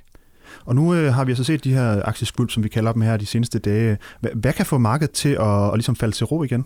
Og 0.66 0.76
nu 0.76 0.94
øh, 0.94 1.14
har 1.14 1.26
vi 1.26 1.32
altså 1.32 1.44
set 1.44 1.64
de 1.64 1.74
her 1.74 2.02
aktieskvulp, 2.06 2.52
som 2.52 2.64
vi 2.64 2.70
kalder 2.70 2.92
dem 2.94 3.02
her 3.02 3.18
de 3.18 3.26
seneste 3.26 3.60
dage. 3.60 3.98
Hvad, 4.20 4.32
hvad 4.36 4.54
kan 4.54 4.66
få 4.66 4.78
markedet 4.78 5.12
til 5.12 5.30
at, 5.30 5.66
at 5.66 5.74
ligesom 5.74 5.96
falde 5.96 6.16
til 6.16 6.26
ro 6.26 6.44
igen? 6.44 6.66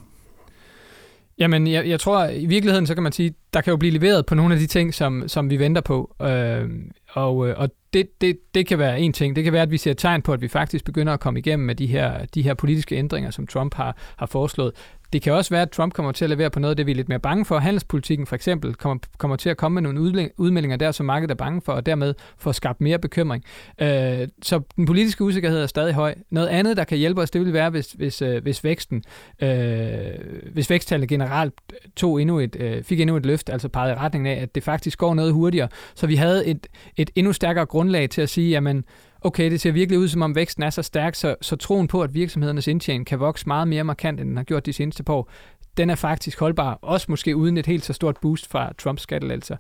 Jamen, 1.38 1.68
jeg, 1.68 1.88
jeg 1.88 2.00
tror, 2.00 2.26
i 2.26 2.46
virkeligheden, 2.46 2.88
så 2.88 2.94
kan 2.94 3.04
man 3.04 3.12
sige, 3.12 3.34
der 3.54 3.62
kan 3.62 3.72
jo 3.72 3.78
blive 3.78 3.94
leveret 3.94 4.26
på 4.26 4.36
nogle 4.36 4.54
af 4.54 4.60
de 4.60 4.68
ting, 4.68 4.94
som, 4.94 5.28
som 5.28 5.50
vi 5.50 5.60
venter 5.60 5.82
på. 5.82 6.16
Øh, 6.22 6.70
og, 7.14 7.38
og 7.38 7.70
det, 7.94 8.22
det, 8.22 8.38
det 8.54 8.68
kan 8.68 8.80
være 8.80 9.00
en 9.00 9.14
ting. 9.14 9.36
Det 9.36 9.44
kan 9.44 9.54
være, 9.54 9.62
at 9.62 9.72
vi 9.72 9.78
ser 9.78 9.94
tegn 9.94 10.22
på, 10.22 10.34
at 10.34 10.42
vi 10.42 10.48
faktisk 10.48 10.86
begynder 10.86 11.14
at 11.14 11.20
komme 11.20 11.40
igennem 11.40 11.66
med 11.66 11.76
de 11.76 11.88
her, 11.88 12.26
de 12.26 12.42
her 12.42 12.54
politiske 12.54 12.96
ændringer, 12.96 13.32
som 13.32 13.48
Trump 13.48 13.74
har, 13.74 13.98
har 14.18 14.26
foreslået. 14.26 14.72
Det 15.14 15.22
kan 15.22 15.34
også 15.34 15.50
være, 15.50 15.62
at 15.62 15.70
Trump 15.70 15.94
kommer 15.94 16.12
til 16.12 16.26
at 16.26 16.30
levere 16.30 16.50
på 16.50 16.60
noget 16.60 16.70
af 16.70 16.78
det, 16.78 16.86
vi 16.86 16.92
er 16.92 16.96
lidt 16.96 17.10
mere 17.10 17.20
bange 17.20 17.46
for. 17.46 17.60
Handelspolitikken 17.60 18.28
for 18.28 18.36
eksempel 18.36 18.76
kommer, 18.76 19.00
kommer 19.18 19.38
til 19.38 19.50
at 19.50 19.58
komme 19.58 19.82
med 19.82 19.92
nogle 19.92 20.30
udmeldinger 20.38 20.78
der, 20.78 20.92
som 20.92 21.06
markedet 21.06 21.32
er 21.32 21.36
bange 21.36 21.62
for, 21.62 21.74
og 21.74 21.86
dermed 21.86 22.14
får 22.38 22.52
skabt 22.52 22.82
mere 22.82 23.00
bekymring. 23.00 23.44
Øh, 23.82 24.28
så 24.42 24.62
den 24.76 24.86
politiske 24.86 25.24
usikkerhed 25.24 25.62
er 25.62 25.68
stadig 25.68 25.94
høj. 25.94 26.16
Noget 26.30 26.48
andet, 26.48 26.78
der 26.78 26.84
kan 26.84 26.98
hjælpe 26.98 27.22
os, 27.22 27.32
det 27.32 27.42
vil 27.42 27.54
være, 27.54 27.70
hvis, 27.70 27.92
hvis, 27.92 28.22
øh, 28.22 28.44
hvis 28.44 28.64
væksten, 28.64 29.04
øh, 29.40 29.90
hvis 30.54 30.70
væksttallet 30.70 31.10
generelt 31.10 31.54
tog 31.96 32.22
endnu 32.22 32.40
et, 32.40 32.56
øh, 32.60 32.84
fik 32.84 33.00
endnu 33.00 33.18
et 33.18 33.26
løft, 33.26 33.50
altså 33.50 33.70
peget 33.70 33.92
i 33.92 33.96
retning 33.96 34.28
af, 34.28 34.42
at 34.42 34.56
det 34.56 34.64
faktisk 34.64 34.98
går 34.98 35.14
noget 35.14 35.34
hurtigere. 35.34 35.68
Så 35.96 36.08
vi 36.08 36.16
havde 36.16 36.46
et, 36.46 36.68
et 36.98 37.10
endnu 37.16 37.34
stærkere 37.34 37.66
grundlag 37.66 38.10
til 38.10 38.22
at 38.22 38.30
sige, 38.30 38.50
jamen, 38.50 38.86
okay, 39.26 39.52
det 39.52 39.62
ser 39.62 39.72
virkelig 39.72 40.00
ud, 40.00 40.08
som 40.08 40.22
om 40.22 40.36
væksten 40.36 40.64
er 40.64 40.70
så 40.70 40.82
stærk, 40.82 41.16
så, 41.16 41.36
så 41.42 41.56
troen 41.56 41.88
på, 41.88 42.02
at 42.02 42.14
virksomhedernes 42.14 42.68
indtjening 42.68 43.08
kan 43.08 43.20
vokse 43.20 43.48
meget 43.48 43.68
mere 43.68 43.84
markant, 43.84 44.20
end 44.20 44.30
den 44.30 44.38
har 44.38 44.44
gjort 44.44 44.66
de 44.66 44.74
seneste 44.74 45.04
par 45.04 45.14
år, 45.14 45.30
den 45.78 45.90
er 45.90 45.96
faktisk 45.96 46.40
holdbar, 46.40 46.80
også 46.82 47.06
måske 47.10 47.36
uden 47.36 47.58
et 47.58 47.66
helt 47.66 47.86
så 47.86 47.94
stort 47.94 48.18
boost 48.22 48.52
fra 48.52 48.74
Trumps 48.78 49.02
skattelettelser. 49.02 49.58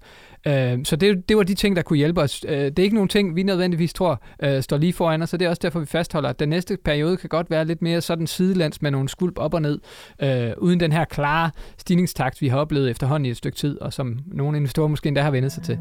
Øh, 0.47 0.79
så 0.83 0.95
det, 0.95 1.29
det 1.29 1.37
var 1.37 1.43
de 1.43 1.53
ting, 1.53 1.75
der 1.75 1.81
kunne 1.81 1.97
hjælpe 1.97 2.21
os. 2.21 2.45
Øh, 2.47 2.57
det 2.57 2.79
er 2.79 2.83
ikke 2.83 2.95
nogen 2.95 3.09
ting, 3.09 3.35
vi 3.35 3.43
nødvendigvis 3.43 3.93
tror 3.93 4.21
øh, 4.43 4.63
står 4.63 4.77
lige 4.77 4.93
foran 4.93 5.21
os, 5.21 5.29
så 5.29 5.37
det 5.37 5.45
er 5.45 5.49
også 5.49 5.59
derfor, 5.63 5.79
vi 5.79 5.85
fastholder, 5.85 6.29
at 6.29 6.39
den 6.39 6.49
næste 6.49 6.77
periode 6.85 7.17
kan 7.17 7.29
godt 7.29 7.49
være 7.49 7.65
lidt 7.65 7.81
mere 7.81 8.01
sådan 8.01 8.27
sidelands 8.27 8.81
med 8.81 8.91
nogle 8.91 9.09
skulp 9.09 9.37
op 9.37 9.53
og 9.53 9.61
ned, 9.61 9.79
øh, 10.21 10.51
uden 10.57 10.79
den 10.79 10.91
her 10.91 11.05
klare 11.05 11.51
stigningstakt, 11.77 12.41
vi 12.41 12.47
har 12.47 12.57
oplevet 12.57 12.89
efterhånden 12.89 13.25
i 13.25 13.29
et 13.29 13.37
stykke 13.37 13.57
tid, 13.57 13.81
og 13.81 13.93
som 13.93 14.19
nogle 14.27 14.57
investorer 14.57 14.87
måske 14.87 15.07
endda 15.07 15.21
har 15.21 15.31
vendt 15.31 15.51
sig 15.51 15.63
til. 15.63 15.79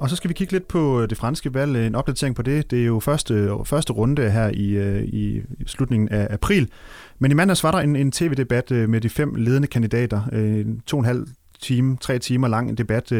Og 0.00 0.10
så 0.10 0.16
skal 0.16 0.28
vi 0.28 0.34
kigge 0.34 0.52
lidt 0.52 0.68
på 0.68 1.02
øh, 1.02 1.10
det 1.10 1.18
franske 1.18 1.54
valg, 1.54 1.86
en 1.86 1.94
opdatering 1.94 2.36
på 2.36 2.42
det. 2.42 2.70
Det 2.70 2.80
er 2.80 2.84
jo 2.84 3.00
første, 3.00 3.50
første 3.64 3.92
runde 3.92 4.30
her 4.30 4.50
i, 4.54 4.68
øh, 4.70 5.02
i 5.04 5.42
slutningen 5.66 6.08
af 6.08 6.28
april. 6.30 6.70
Men 7.18 7.30
i 7.30 7.34
mandags 7.34 7.64
var 7.64 7.70
der 7.70 7.78
en, 7.78 7.96
en 7.96 8.12
tv-debat 8.12 8.72
øh, 8.72 8.88
med 8.88 9.00
de 9.00 9.08
fem 9.08 9.34
ledende 9.34 9.68
kandidater. 9.68 10.22
Øh, 10.32 10.66
to 10.86 10.96
og 10.96 11.00
en 11.00 11.04
halv 11.04 11.26
time, 11.60 11.96
tre 12.00 12.18
timer 12.18 12.48
lang 12.48 12.68
en 12.68 12.74
debat, 12.74 13.12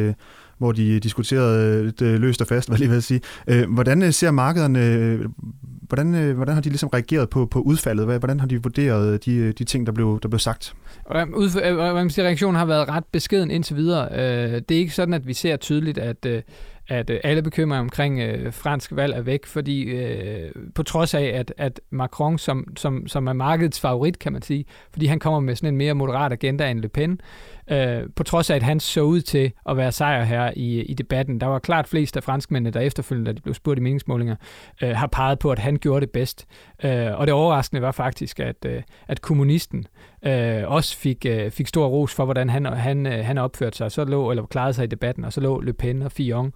hvor 0.60 0.72
de 0.72 1.00
diskuterede 1.00 1.78
øh, 1.78 1.84
lidt 1.84 2.00
løst 2.20 2.40
og 2.40 2.46
fast, 2.46 2.68
hvad 2.68 2.78
jeg 2.78 2.80
lige 2.80 2.90
vil 2.90 3.02
sige. 3.02 3.20
Øh, 3.46 3.72
hvordan 3.72 4.02
øh, 4.02 4.12
ser 4.12 4.30
markederne, 4.30 5.18
hvordan, 5.82 6.34
hvordan 6.34 6.54
har 6.54 6.62
de 6.62 6.68
ligesom 6.68 6.88
reageret 6.88 7.30
på, 7.30 7.46
på 7.46 7.60
udfaldet? 7.60 8.06
Hvordan 8.06 8.40
har 8.40 8.46
de 8.46 8.62
vurderet 8.62 9.24
de, 9.24 9.52
de 9.52 9.64
ting, 9.64 9.86
der 9.86 9.92
blev, 9.92 10.18
der 10.22 10.28
blev 10.28 10.38
sagt? 10.38 10.74
Reaktionen 11.10 12.56
har 12.56 12.64
været 12.64 12.88
ret 12.88 13.04
beskeden 13.12 13.50
indtil 13.50 13.76
videre. 13.76 14.08
Det 14.58 14.70
er 14.70 14.78
ikke 14.78 14.94
sådan, 14.94 15.14
at 15.14 15.26
vi 15.26 15.34
ser 15.34 15.56
tydeligt, 15.56 15.98
at 15.98 16.26
at 16.90 17.10
alle 17.24 17.42
bekymringer 17.42 17.80
omkring 17.80 18.20
øh, 18.20 18.52
fransk 18.52 18.96
valg 18.96 19.14
er 19.14 19.20
væk, 19.20 19.46
fordi 19.46 19.82
øh, 19.82 20.52
på 20.74 20.82
trods 20.82 21.14
af, 21.14 21.22
at, 21.22 21.54
at 21.56 21.80
Macron, 21.90 22.38
som, 22.38 22.64
som, 22.76 23.06
som 23.06 23.26
er 23.26 23.32
markedets 23.32 23.80
favorit, 23.80 24.18
kan 24.18 24.32
man 24.32 24.42
sige, 24.42 24.64
fordi 24.90 25.06
han 25.06 25.18
kommer 25.18 25.40
med 25.40 25.56
sådan 25.56 25.68
en 25.68 25.76
mere 25.76 25.94
moderat 25.94 26.32
agenda 26.32 26.70
end 26.70 26.80
Le 26.80 26.88
Pen, 26.88 27.20
øh, 27.70 28.02
på 28.16 28.22
trods 28.22 28.50
af, 28.50 28.56
at 28.56 28.62
han 28.62 28.80
så 28.80 29.00
ud 29.00 29.20
til 29.20 29.52
at 29.68 29.76
være 29.76 29.92
sejr 29.92 30.24
her 30.24 30.52
i, 30.56 30.80
i 30.80 30.94
debatten. 30.94 31.40
Der 31.40 31.46
var 31.46 31.58
klart 31.58 31.88
flest 31.88 32.16
af 32.16 32.22
franskmændene, 32.22 32.70
der 32.70 32.80
efterfølgende, 32.80 33.32
da 33.32 33.36
de 33.36 33.42
blev 33.42 33.54
spurgt 33.54 33.78
i 33.78 33.82
meningsmålinger, 33.82 34.36
øh, 34.82 34.90
har 34.90 35.06
peget 35.06 35.38
på, 35.38 35.52
at 35.52 35.58
han 35.58 35.76
gjorde 35.76 36.00
det 36.00 36.10
bedst. 36.10 36.46
Øh, 36.84 37.18
og 37.18 37.26
det 37.26 37.34
overraskende 37.34 37.82
var 37.82 37.92
faktisk, 37.92 38.40
at, 38.40 38.64
øh, 38.66 38.82
at 39.08 39.20
kommunisten 39.20 39.86
øh, 40.22 40.62
også 40.66 40.96
fik, 40.96 41.26
øh, 41.26 41.50
fik 41.50 41.66
stor 41.66 41.86
ros 41.86 42.14
for, 42.14 42.24
hvordan 42.24 42.48
han, 42.48 42.64
han, 42.66 43.06
øh, 43.06 43.24
han 43.24 43.38
opførte 43.38 43.76
sig, 43.76 43.92
så 43.92 44.04
lå, 44.04 44.30
eller 44.30 44.46
klarede 44.46 44.72
sig 44.72 44.84
i 44.84 44.86
debatten, 44.86 45.24
og 45.24 45.32
så 45.32 45.40
lå 45.40 45.60
Le 45.60 45.72
Pen 45.72 46.02
og 46.02 46.12
Fillon, 46.12 46.52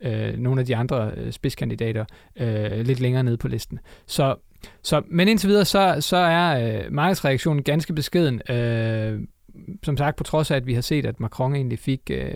øh, 0.00 0.38
nogle 0.38 0.60
af 0.60 0.66
de 0.66 0.76
andre 0.76 1.10
øh, 1.16 1.32
spidskandidater, 1.32 2.04
øh, 2.40 2.80
lidt 2.80 3.00
længere 3.00 3.22
nede 3.22 3.36
på 3.36 3.48
listen. 3.48 3.78
Så 4.06 4.36
så, 4.82 5.02
men 5.06 5.28
indtil 5.28 5.48
videre, 5.48 5.64
så, 5.64 5.96
så 6.00 6.16
er 6.16 6.68
øh, 6.68 6.92
markedsreaktionen 6.92 7.62
ganske 7.62 7.92
beskeden. 7.92 8.50
Øh, 8.50 9.20
som 9.82 9.96
sagt, 9.96 10.16
på 10.16 10.24
trods 10.24 10.50
af, 10.50 10.56
at 10.56 10.66
vi 10.66 10.74
har 10.74 10.80
set, 10.80 11.06
at 11.06 11.20
Macron 11.20 11.54
egentlig 11.54 11.78
fik 11.78 12.00
øh, 12.10 12.30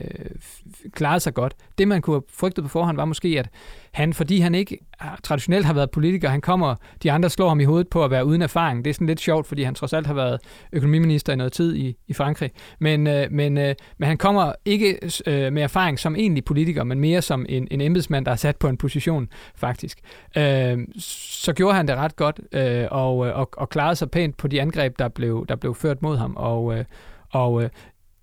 klaret 0.92 1.22
sig 1.22 1.34
godt. 1.34 1.54
Det, 1.78 1.88
man 1.88 2.02
kunne 2.02 2.14
have 2.14 2.22
frygtet 2.32 2.64
på 2.64 2.68
forhånd, 2.68 2.96
var 2.96 3.04
måske, 3.04 3.38
at 3.38 3.48
han, 3.92 4.12
fordi 4.12 4.38
han 4.38 4.54
ikke 4.54 4.78
traditionelt 5.22 5.66
har 5.66 5.74
været 5.74 5.90
politiker. 5.90 6.28
Han 6.28 6.40
kommer, 6.40 6.74
de 7.02 7.12
andre 7.12 7.30
slår 7.30 7.48
ham 7.48 7.60
i 7.60 7.64
hovedet 7.64 7.88
på 7.88 8.04
at 8.04 8.10
være 8.10 8.24
uden 8.24 8.42
erfaring. 8.42 8.84
Det 8.84 8.90
er 8.90 8.94
sådan 8.94 9.06
lidt 9.06 9.20
sjovt, 9.20 9.46
fordi 9.46 9.62
han 9.62 9.74
trods 9.74 9.92
alt 9.92 10.06
har 10.06 10.14
været 10.14 10.40
økonomiminister 10.72 11.32
i 11.32 11.36
noget 11.36 11.52
tid 11.52 11.76
i, 11.76 11.96
i 12.08 12.12
Frankrig. 12.12 12.50
Men, 12.78 13.06
øh, 13.06 13.26
men, 13.30 13.58
øh, 13.58 13.74
men 13.98 14.06
han 14.08 14.18
kommer 14.18 14.52
ikke 14.64 14.98
øh, 15.26 15.52
med 15.52 15.62
erfaring 15.62 15.98
som 15.98 16.16
egentlig 16.16 16.44
politiker, 16.44 16.84
men 16.84 17.00
mere 17.00 17.22
som 17.22 17.46
en, 17.48 17.68
en 17.70 17.80
embedsmand, 17.80 18.24
der 18.24 18.32
er 18.32 18.36
sat 18.36 18.56
på 18.56 18.68
en 18.68 18.76
position, 18.76 19.28
faktisk. 19.54 19.98
Øh, 20.36 20.78
så 20.98 21.52
gjorde 21.52 21.74
han 21.74 21.88
det 21.88 21.96
ret 21.96 22.16
godt, 22.16 22.40
øh, 22.52 22.86
og, 22.90 23.26
øh, 23.26 23.38
og, 23.38 23.50
og 23.56 23.68
klarede 23.68 23.96
sig 23.96 24.10
pænt 24.10 24.36
på 24.36 24.48
de 24.48 24.60
angreb, 24.60 24.98
der 24.98 25.08
blev, 25.08 25.46
der 25.48 25.56
blev 25.56 25.74
ført 25.74 26.02
mod 26.02 26.16
ham. 26.16 26.36
Og, 26.36 26.78
øh, 26.78 26.84
og 27.32 27.62
øh, 27.62 27.70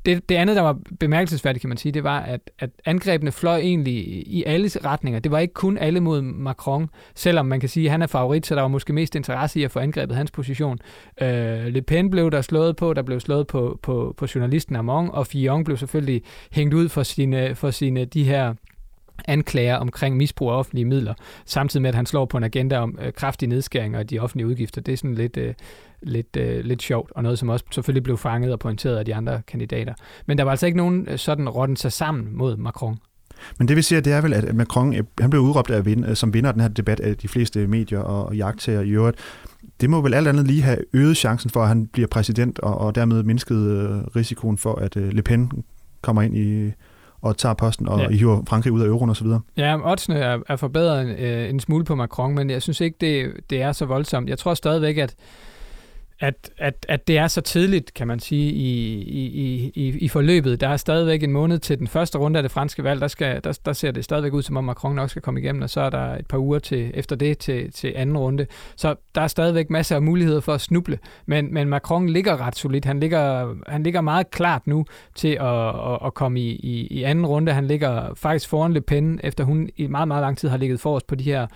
det, 0.06 0.30
det 0.30 0.36
andet, 0.36 0.56
der 0.56 0.62
var 0.62 0.78
bemærkelsesværdigt, 1.00 1.62
kan 1.62 1.68
man 1.68 1.78
sige, 1.78 1.92
det 1.92 2.04
var, 2.04 2.20
at, 2.20 2.52
at 2.60 2.70
angrebene 2.86 3.32
fløj 3.32 3.58
egentlig 3.58 3.94
i 4.28 4.44
alle 4.44 4.70
retninger. 4.86 5.20
Det 5.20 5.32
var 5.32 5.40
ikke 5.40 5.54
kun 5.54 5.78
alle 5.78 6.00
mod 6.00 6.22
Macron, 6.22 6.90
selvom 7.16 7.46
man 7.46 7.60
kan 7.60 7.70
sige, 7.70 7.86
at 7.86 7.92
han 7.92 8.02
er 8.02 8.08
favorit, 8.08 8.46
så 8.46 8.56
der 8.56 8.62
var 8.62 8.68
måske 8.68 8.94
mest 8.94 9.16
interesse 9.16 9.60
i 9.60 9.64
at 9.64 9.72
få 9.72 9.80
angrebet 9.80 10.18
hans 10.18 10.32
position. 10.32 10.80
Øh, 11.22 11.66
Le 11.66 11.82
Pen 11.82 12.10
blev 12.10 12.32
der 12.32 12.42
slået 12.42 12.76
på, 12.76 12.94
der 12.94 13.02
blev 13.02 13.20
slået 13.20 13.48
på, 13.48 13.80
på, 13.84 14.14
på 14.18 14.28
journalisten 14.36 14.76
Amon, 14.76 15.10
og 15.14 15.28
Fillon 15.28 15.64
blev 15.64 15.78
selvfølgelig 15.78 16.22
hængt 16.52 16.74
ud 16.74 16.90
for 16.90 17.04
sine, 17.04 17.56
for 17.56 17.72
sine 17.72 18.06
de 18.06 18.24
her 18.24 18.54
anklager 19.28 19.76
omkring 19.76 20.18
misbrug 20.18 20.50
af 20.50 20.54
offentlige 20.54 20.86
midler, 20.86 21.14
samtidig 21.46 21.82
med, 21.82 21.90
at 21.90 21.96
han 21.96 22.06
slår 22.06 22.26
på 22.26 22.38
en 22.38 22.44
agenda 22.44 22.78
om 22.78 23.00
øh, 23.02 23.14
kraftige 23.14 23.50
nedskæringer 23.50 24.00
af 24.00 24.08
de 24.08 24.20
offentlige 24.20 24.48
udgifter. 24.48 24.82
Det 24.82 24.94
er 24.94 24.98
sådan 24.98 25.16
lidt, 25.16 25.38
øh, 25.38 25.54
lidt, 26.02 26.36
øh, 26.38 26.66
lidt 26.66 26.82
sjovt, 26.82 27.12
og 27.12 27.24
noget, 27.24 27.40
som 27.40 27.50
også 27.50 27.66
selvfølgelig 27.72 28.04
blev 28.04 28.18
fanget 28.18 28.52
og 28.54 28.60
pointeret 28.60 28.98
af 28.98 29.06
de 29.06 29.16
andre 29.16 29.42
kandidater. 29.48 29.94
Men 30.26 30.38
der 30.38 30.44
var 30.44 30.52
altså 30.52 30.66
ikke 30.66 30.78
nogen 30.78 31.08
øh, 31.10 31.18
sådan 31.18 31.50
rotten 31.50 31.76
sig 31.76 31.92
sammen 31.92 32.38
mod 32.38 32.58
Macron. 32.58 32.98
Men 33.58 33.68
det 33.68 33.78
vi 33.78 33.82
ser, 33.82 34.00
det 34.00 34.14
er 34.14 34.22
vel, 34.22 34.34
at 34.34 34.56
Macron 34.56 34.96
øh, 34.96 35.04
han 35.20 35.30
blev 35.30 35.42
udråbt 35.42 35.70
af 35.70 35.86
vind, 35.86 36.06
øh, 36.06 36.16
som 36.16 36.34
vinder 36.34 36.52
den 36.52 36.62
her 36.62 36.68
debat 36.68 37.00
af 37.00 37.18
de 37.18 37.28
fleste 37.28 37.68
medier 37.68 38.00
og 38.00 38.36
jagttager 38.36 38.82
i 38.82 38.90
øvrigt. 38.90 39.18
Det 39.82 39.90
må 39.90 40.02
vel 40.02 40.14
alt 40.14 40.28
andet 40.28 40.48
lige 40.48 40.62
have 40.62 40.78
øget 40.94 41.18
chancen 41.18 41.50
for, 41.50 41.62
at 41.62 41.68
han 41.68 41.88
bliver 41.88 42.08
præsident, 42.08 42.60
og, 42.60 42.78
og 42.78 42.96
dermed 42.96 43.24
mindsket 43.24 43.58
risikoen 44.16 44.58
for, 44.58 44.76
at 44.76 44.96
Le 44.96 45.22
Pen 45.22 45.52
kommer 46.02 46.22
ind 46.22 46.38
i 46.38 46.72
og 47.22 47.38
tager 47.38 47.54
posten 47.54 47.88
og 47.88 48.00
ja. 48.00 48.10
hiver 48.10 48.42
Frankrig 48.48 48.74
ud 48.74 48.82
af 48.82 48.86
euroen 48.86 49.10
osv. 49.10 49.28
Ja, 49.58 49.92
oddsene 49.92 50.20
er, 50.20 50.40
er 50.48 50.56
forbedret 50.56 51.20
øh, 51.20 51.50
en 51.50 51.60
smule 51.60 51.86
på 51.86 51.96
Macron, 51.96 52.36
men 52.36 52.50
jeg 52.50 52.62
synes 52.62 52.82
ikke, 52.82 52.98
det, 53.02 53.32
det 53.50 53.62
er 53.62 53.72
så 53.72 53.86
voldsomt. 53.86 54.30
Jeg 54.30 54.38
tror 54.38 54.54
stadigvæk, 54.54 54.98
at 54.98 55.16
at, 56.20 56.50
at, 56.58 56.86
at 56.90 57.08
det 57.08 57.18
er 57.18 57.28
så 57.28 57.42
tidligt, 57.42 57.94
kan 57.94 58.08
man 58.08 58.20
sige, 58.20 58.52
i, 58.52 59.02
i, 59.02 59.72
i, 59.76 59.98
i 59.98 60.08
forløbet. 60.08 60.62
Der 60.62 60.68
er 60.68 60.78
stadigvæk 60.78 61.24
en 61.24 61.32
måned 61.32 61.60
til 61.60 61.80
den 61.80 61.88
første 61.88 62.18
runde 62.18 62.40
af 62.40 62.44
det 62.44 62.52
franske 62.52 62.84
valg. 62.84 63.02
Der, 63.02 63.08
skal, 63.08 63.44
der, 63.44 63.60
der 63.66 63.74
ser 63.74 63.92
det 63.92 64.04
stadigvæk 64.04 64.34
ud, 64.34 64.42
som 64.42 64.58
om 64.58 64.64
Macron 64.64 64.96
nok 64.96 65.10
skal 65.10 65.22
komme 65.22 65.40
igennem, 65.40 65.62
og 65.62 65.70
så 65.70 65.82
er 65.82 65.90
der 65.90 66.16
et 66.16 66.28
par 66.28 66.38
uger 66.38 66.60
til, 66.60 66.92
efter 66.94 67.16
det 67.16 67.38
til, 67.38 67.72
til 67.72 67.94
anden 67.96 68.18
runde. 68.18 68.46
Så 68.76 68.96
der 69.16 69.22
er 69.22 69.28
stadigvæk 69.28 69.70
masser 69.70 69.96
af 69.96 70.02
muligheder 70.02 70.42
for 70.42 70.54
at 70.54 70.62
snuble. 70.62 71.00
Men, 71.26 71.54
men 71.54 71.70
Macron 71.70 72.10
ligger 72.10 72.42
ret 72.42 72.56
solidt. 72.56 72.86
Han 72.86 73.00
ligger, 73.00 73.56
han 73.68 73.84
ligger 73.84 74.02
meget 74.02 74.32
klart 74.32 74.68
nu 74.68 74.86
til 75.16 75.38
at, 75.40 75.68
at, 75.68 76.00
at 76.06 76.14
komme 76.14 76.40
i, 76.40 76.50
i, 76.50 76.88
i 76.88 77.04
anden 77.04 77.26
runde. 77.26 77.54
Han 77.54 77.68
ligger 77.68 78.14
faktisk 78.16 78.50
foran 78.50 78.74
Le 78.74 78.82
Pen, 78.82 79.20
efter 79.24 79.44
hun 79.44 79.70
i 79.78 79.88
meget, 79.88 80.08
meget 80.08 80.22
lang 80.22 80.38
tid 80.38 80.50
har 80.50 80.58
ligget 80.58 80.80
forrest 80.80 81.08
på 81.08 81.16
de 81.16 81.24
her 81.24 81.48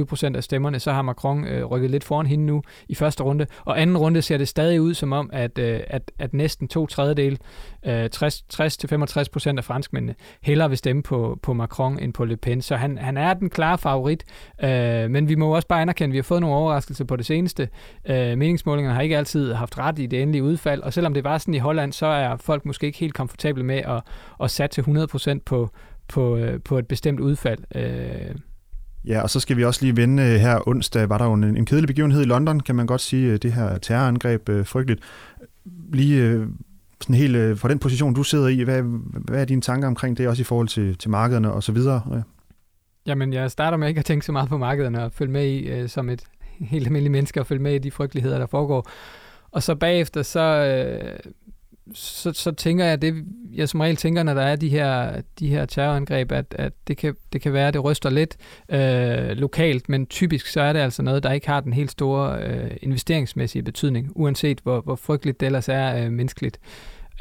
5-26 0.00 0.04
procent 0.04 0.36
af 0.36 0.44
stemmerne. 0.44 0.80
Så 0.80 0.92
har 0.92 1.02
Macron 1.02 1.44
øh, 1.44 1.64
rykket 1.64 1.90
lidt 1.90 2.04
foran 2.04 2.26
hende 2.26 2.46
nu 2.46 2.62
i 2.88 2.94
første 2.94 3.22
runde. 3.22 3.46
Og 3.64 3.77
anden 3.78 3.96
runde 3.96 4.22
ser 4.22 4.38
det 4.38 4.48
stadig 4.48 4.80
ud 4.80 4.94
som 4.94 5.12
om, 5.12 5.30
at, 5.32 5.58
øh, 5.58 5.80
at, 5.86 6.10
at 6.18 6.34
næsten 6.34 6.68
to 6.68 6.86
tredjedel, 6.86 7.38
øh, 7.86 8.08
60-65 8.14 9.24
procent 9.32 9.58
af 9.58 9.64
franskmændene, 9.64 10.14
hellere 10.42 10.68
vil 10.68 10.78
stemme 10.78 11.02
på, 11.02 11.38
på 11.42 11.52
Macron 11.52 11.98
end 11.98 12.12
på 12.12 12.24
Le 12.24 12.36
Pen. 12.36 12.62
Så 12.62 12.76
han, 12.76 12.98
han 12.98 13.16
er 13.16 13.34
den 13.34 13.50
klare 13.50 13.78
favorit, 13.78 14.24
øh, 14.62 15.10
men 15.10 15.28
vi 15.28 15.34
må 15.34 15.54
også 15.54 15.68
bare 15.68 15.82
anerkende, 15.82 16.10
at 16.10 16.12
vi 16.12 16.18
har 16.18 16.22
fået 16.22 16.40
nogle 16.40 16.56
overraskelser 16.56 17.04
på 17.04 17.16
det 17.16 17.26
seneste. 17.26 17.68
Øh, 18.08 18.38
meningsmålingerne 18.38 18.94
har 18.94 19.02
ikke 19.02 19.18
altid 19.18 19.52
haft 19.52 19.78
ret 19.78 19.98
i 19.98 20.06
det 20.06 20.22
endelige 20.22 20.42
udfald, 20.42 20.82
og 20.82 20.92
selvom 20.92 21.14
det 21.14 21.24
var 21.24 21.38
sådan 21.38 21.54
i 21.54 21.58
Holland, 21.58 21.92
så 21.92 22.06
er 22.06 22.36
folk 22.36 22.64
måske 22.64 22.86
ikke 22.86 22.98
helt 22.98 23.14
komfortable 23.14 23.62
med 23.62 23.76
at, 23.76 24.02
at 24.42 24.50
satse 24.50 24.80
100 24.80 25.06
procent 25.06 25.44
på, 25.44 25.70
på, 26.08 26.36
øh, 26.36 26.60
på 26.60 26.78
et 26.78 26.86
bestemt 26.86 27.20
udfald. 27.20 27.58
Øh, 27.74 28.34
Ja, 29.04 29.22
og 29.22 29.30
så 29.30 29.40
skal 29.40 29.56
vi 29.56 29.64
også 29.64 29.84
lige 29.84 29.96
vende 29.96 30.22
øh, 30.22 30.28
her 30.28 30.68
onsdag, 30.68 31.08
var 31.08 31.18
der 31.18 31.24
jo 31.24 31.32
en, 31.32 31.44
en 31.44 31.66
kedelig 31.66 31.86
begivenhed 31.86 32.22
i 32.22 32.24
London, 32.24 32.60
kan 32.60 32.74
man 32.76 32.86
godt 32.86 33.00
sige, 33.00 33.32
øh, 33.32 33.38
det 33.38 33.52
her 33.52 33.78
terrorangreb, 33.78 34.48
øh, 34.48 34.66
frygteligt. 34.66 35.00
Lige 35.92 36.22
øh, 36.22 36.46
sådan 37.00 37.14
helt 37.14 37.58
fra 37.58 37.68
den 37.68 37.78
position, 37.78 38.14
du 38.14 38.22
sidder 38.22 38.48
i, 38.48 38.62
hvad, 38.62 38.82
hvad 39.24 39.40
er 39.40 39.44
dine 39.44 39.60
tanker 39.60 39.88
omkring 39.88 40.18
det, 40.18 40.28
også 40.28 40.40
i 40.40 40.44
forhold 40.44 40.68
til, 40.68 40.98
til 40.98 41.10
markederne 41.10 41.52
og 41.52 41.62
så 41.62 41.72
videre? 41.72 42.02
Ja. 42.12 42.22
Jamen, 43.06 43.32
jeg 43.32 43.50
starter 43.50 43.76
med 43.76 43.88
ikke 43.88 43.98
at 43.98 44.04
tænke 44.04 44.26
så 44.26 44.32
meget 44.32 44.48
på 44.48 44.58
markederne 44.58 45.04
og 45.04 45.12
følge 45.12 45.32
med 45.32 45.48
i, 45.48 45.88
som 45.88 46.08
et 46.08 46.24
helt 46.60 46.86
almindeligt 46.86 47.12
menneske, 47.12 47.40
og 47.40 47.46
følge 47.46 47.62
med 47.62 47.74
i 47.74 47.78
de 47.78 47.90
frygteligheder, 47.90 48.38
der 48.38 48.46
foregår. 48.46 48.90
Og 49.50 49.62
så 49.62 49.74
bagefter, 49.74 50.22
så, 50.22 50.40
så, 51.94 52.32
så 52.32 52.50
tænker 52.52 52.84
jeg, 52.84 53.02
det 53.02 53.24
jeg 53.54 53.68
som 53.68 53.80
regel 53.80 53.96
tænker, 53.96 54.22
når 54.22 54.34
der 54.34 54.42
er 54.42 54.56
de 54.56 54.68
her, 54.68 55.20
de 55.38 55.48
her 55.48 55.66
terrorangreb, 55.66 56.32
at, 56.32 56.54
at 56.58 56.72
det, 56.88 56.96
kan, 56.96 57.14
det 57.32 57.40
kan 57.40 57.52
være, 57.52 57.68
at 57.68 57.74
det 57.74 57.84
ryster 57.84 58.10
lidt 58.10 58.36
øh, 58.68 59.36
lokalt, 59.36 59.88
men 59.88 60.06
typisk 60.06 60.46
så 60.46 60.60
er 60.60 60.72
det 60.72 60.80
altså 60.80 61.02
noget, 61.02 61.22
der 61.22 61.32
ikke 61.32 61.46
har 61.46 61.60
den 61.60 61.72
helt 61.72 61.90
store 61.90 62.42
øh, 62.42 62.70
investeringsmæssige 62.82 63.62
betydning, 63.62 64.12
uanset 64.14 64.60
hvor, 64.62 64.80
hvor 64.80 64.96
frygteligt 64.96 65.40
det 65.40 65.46
ellers 65.46 65.68
er 65.68 66.04
øh, 66.04 66.12
menneskeligt 66.12 66.60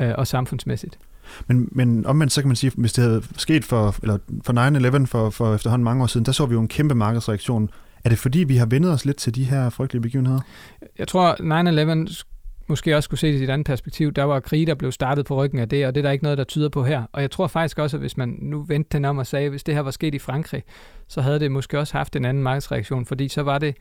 øh, 0.01 0.11
og 0.17 0.27
samfundsmæssigt. 0.27 0.99
Men, 1.47 1.69
men 1.71 2.05
omvendt 2.05 2.33
så 2.33 2.41
kan 2.41 2.47
man 2.47 2.55
sige, 2.55 2.71
hvis 2.77 2.93
det 2.93 3.03
havde 3.03 3.23
sket 3.37 3.65
for, 3.65 3.95
eller 4.01 4.17
for 4.43 5.01
9-11 5.01 5.05
for, 5.05 5.29
for 5.29 5.55
efterhånden 5.55 5.83
mange 5.83 6.03
år 6.03 6.07
siden, 6.07 6.25
der 6.25 6.31
så 6.31 6.45
vi 6.45 6.53
jo 6.53 6.61
en 6.61 6.67
kæmpe 6.67 6.95
markedsreaktion. 6.95 7.69
Er 8.03 8.09
det 8.09 8.19
fordi, 8.19 8.39
vi 8.39 8.57
har 8.57 8.65
vendet 8.65 8.91
os 8.91 9.05
lidt 9.05 9.17
til 9.17 9.35
de 9.35 9.43
her 9.43 9.69
frygtelige 9.69 10.01
begivenheder? 10.01 10.39
Jeg 10.97 11.07
tror, 11.07 11.35
9-11 12.05 12.23
måske 12.69 12.95
også 12.95 13.09
kunne 13.09 13.17
se 13.17 13.33
det 13.33 13.39
i 13.39 13.43
et 13.43 13.49
andet 13.49 13.65
perspektiv. 13.65 14.11
Der 14.11 14.23
var 14.23 14.39
krig, 14.39 14.67
der 14.67 14.75
blev 14.75 14.91
startet 14.91 15.25
på 15.25 15.43
ryggen 15.43 15.59
af 15.59 15.69
det, 15.69 15.87
og 15.87 15.95
det 15.95 16.01
er 16.01 16.03
der 16.03 16.11
ikke 16.11 16.23
noget, 16.23 16.37
der 16.37 16.43
tyder 16.43 16.69
på 16.69 16.83
her. 16.83 17.03
Og 17.11 17.21
jeg 17.21 17.31
tror 17.31 17.47
faktisk 17.47 17.79
også, 17.79 17.97
at 17.97 18.01
hvis 18.01 18.17
man 18.17 18.37
nu 18.41 18.61
vendte 18.61 18.89
den 18.97 19.05
om 19.05 19.17
og 19.17 19.27
sagde, 19.27 19.45
at 19.45 19.51
hvis 19.51 19.63
det 19.63 19.73
her 19.75 19.81
var 19.81 19.91
sket 19.91 20.15
i 20.15 20.19
Frankrig, 20.19 20.63
så 21.07 21.21
havde 21.21 21.39
det 21.39 21.51
måske 21.51 21.79
også 21.79 21.97
haft 21.97 22.15
en 22.15 22.25
anden 22.25 22.43
markedsreaktion, 22.43 23.05
fordi 23.05 23.27
så 23.27 23.41
var 23.41 23.59
det 23.59 23.75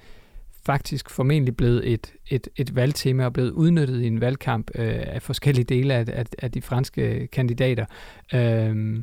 faktisk 0.67 1.11
formentlig 1.11 1.57
blevet 1.57 1.93
et, 1.93 2.13
et, 2.31 2.49
et 2.57 2.75
valgtema 2.75 3.25
og 3.25 3.33
blevet 3.33 3.51
udnyttet 3.51 4.03
i 4.03 4.07
en 4.07 4.21
valgkamp 4.21 4.71
øh, 4.75 4.95
af 5.07 5.23
forskellige 5.23 5.65
dele 5.65 5.95
af, 5.95 6.05
af, 6.13 6.25
af 6.39 6.53
de 6.53 6.63
franske 6.63 7.29
kandidater. 7.33 7.87
Øh, 8.35 8.97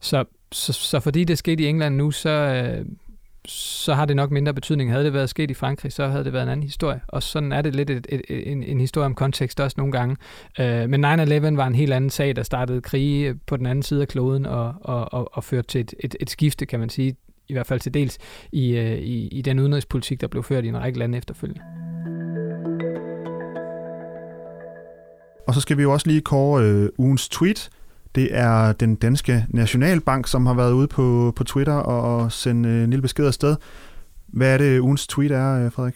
så, 0.00 0.24
så, 0.52 0.72
så 0.72 1.00
fordi 1.00 1.24
det 1.24 1.38
skete 1.38 1.62
i 1.62 1.66
England 1.66 1.96
nu, 1.96 2.10
så, 2.10 2.30
øh, 2.30 2.86
så 3.48 3.94
har 3.94 4.04
det 4.04 4.16
nok 4.16 4.30
mindre 4.30 4.54
betydning. 4.54 4.90
Havde 4.90 5.04
det 5.04 5.12
været 5.12 5.30
sket 5.30 5.50
i 5.50 5.54
Frankrig, 5.54 5.92
så 5.92 6.06
havde 6.06 6.24
det 6.24 6.32
været 6.32 6.42
en 6.42 6.48
anden 6.48 6.62
historie. 6.62 7.00
Og 7.08 7.22
sådan 7.22 7.52
er 7.52 7.62
det 7.62 7.74
lidt 7.74 7.90
et, 7.90 8.06
et, 8.08 8.22
et, 8.28 8.52
en, 8.52 8.62
en 8.62 8.80
historie 8.80 9.06
om 9.06 9.14
kontekst 9.14 9.60
også 9.60 9.74
nogle 9.78 9.92
gange. 9.92 10.16
Øh, 10.60 10.90
men 10.90 11.04
9-11 11.04 11.08
var 11.56 11.66
en 11.66 11.74
helt 11.74 11.92
anden 11.92 12.10
sag, 12.10 12.36
der 12.36 12.42
startede 12.42 12.80
krige 12.80 13.34
på 13.46 13.56
den 13.56 13.66
anden 13.66 13.82
side 13.82 14.00
af 14.02 14.08
kloden 14.08 14.46
og, 14.46 14.74
og, 14.80 15.12
og, 15.12 15.30
og 15.32 15.44
førte 15.44 15.68
til 15.68 15.80
et, 15.80 15.94
et, 16.00 16.16
et 16.20 16.30
skifte, 16.30 16.66
kan 16.66 16.80
man 16.80 16.88
sige, 16.88 17.16
i 17.48 17.52
hvert 17.52 17.66
fald 17.66 17.80
til 17.80 17.94
dels 17.94 18.18
i, 18.52 18.76
øh, 18.76 18.98
i, 18.98 19.28
i 19.28 19.42
den 19.42 19.58
udenrigspolitik, 19.58 20.20
der 20.20 20.26
blev 20.26 20.42
ført 20.42 20.64
i 20.64 20.68
en 20.68 20.78
række 20.78 20.98
lande 20.98 21.18
efterfølgende. 21.18 21.62
Og 25.48 25.54
så 25.54 25.60
skal 25.60 25.76
vi 25.76 25.82
jo 25.82 25.92
også 25.92 26.08
lige 26.08 26.20
kåre 26.20 26.64
øh, 26.64 26.88
ugens 26.98 27.28
tweet. 27.28 27.70
Det 28.16 28.28
er 28.30 28.72
den 28.72 28.94
danske 28.94 29.46
Nationalbank, 29.48 30.26
som 30.26 30.46
har 30.46 30.54
været 30.54 30.72
ude 30.72 30.88
på, 30.88 31.32
på 31.36 31.44
Twitter 31.44 31.74
og 31.74 32.32
sendt 32.32 32.66
øh, 32.66 32.84
en 32.84 32.90
lille 32.90 33.02
besked 33.02 33.26
afsted. 33.26 33.56
Hvad 34.26 34.54
er 34.54 34.58
det, 34.58 34.80
ugens 34.80 35.06
tweet 35.06 35.30
er, 35.30 35.64
øh, 35.64 35.72
Frederik? 35.72 35.94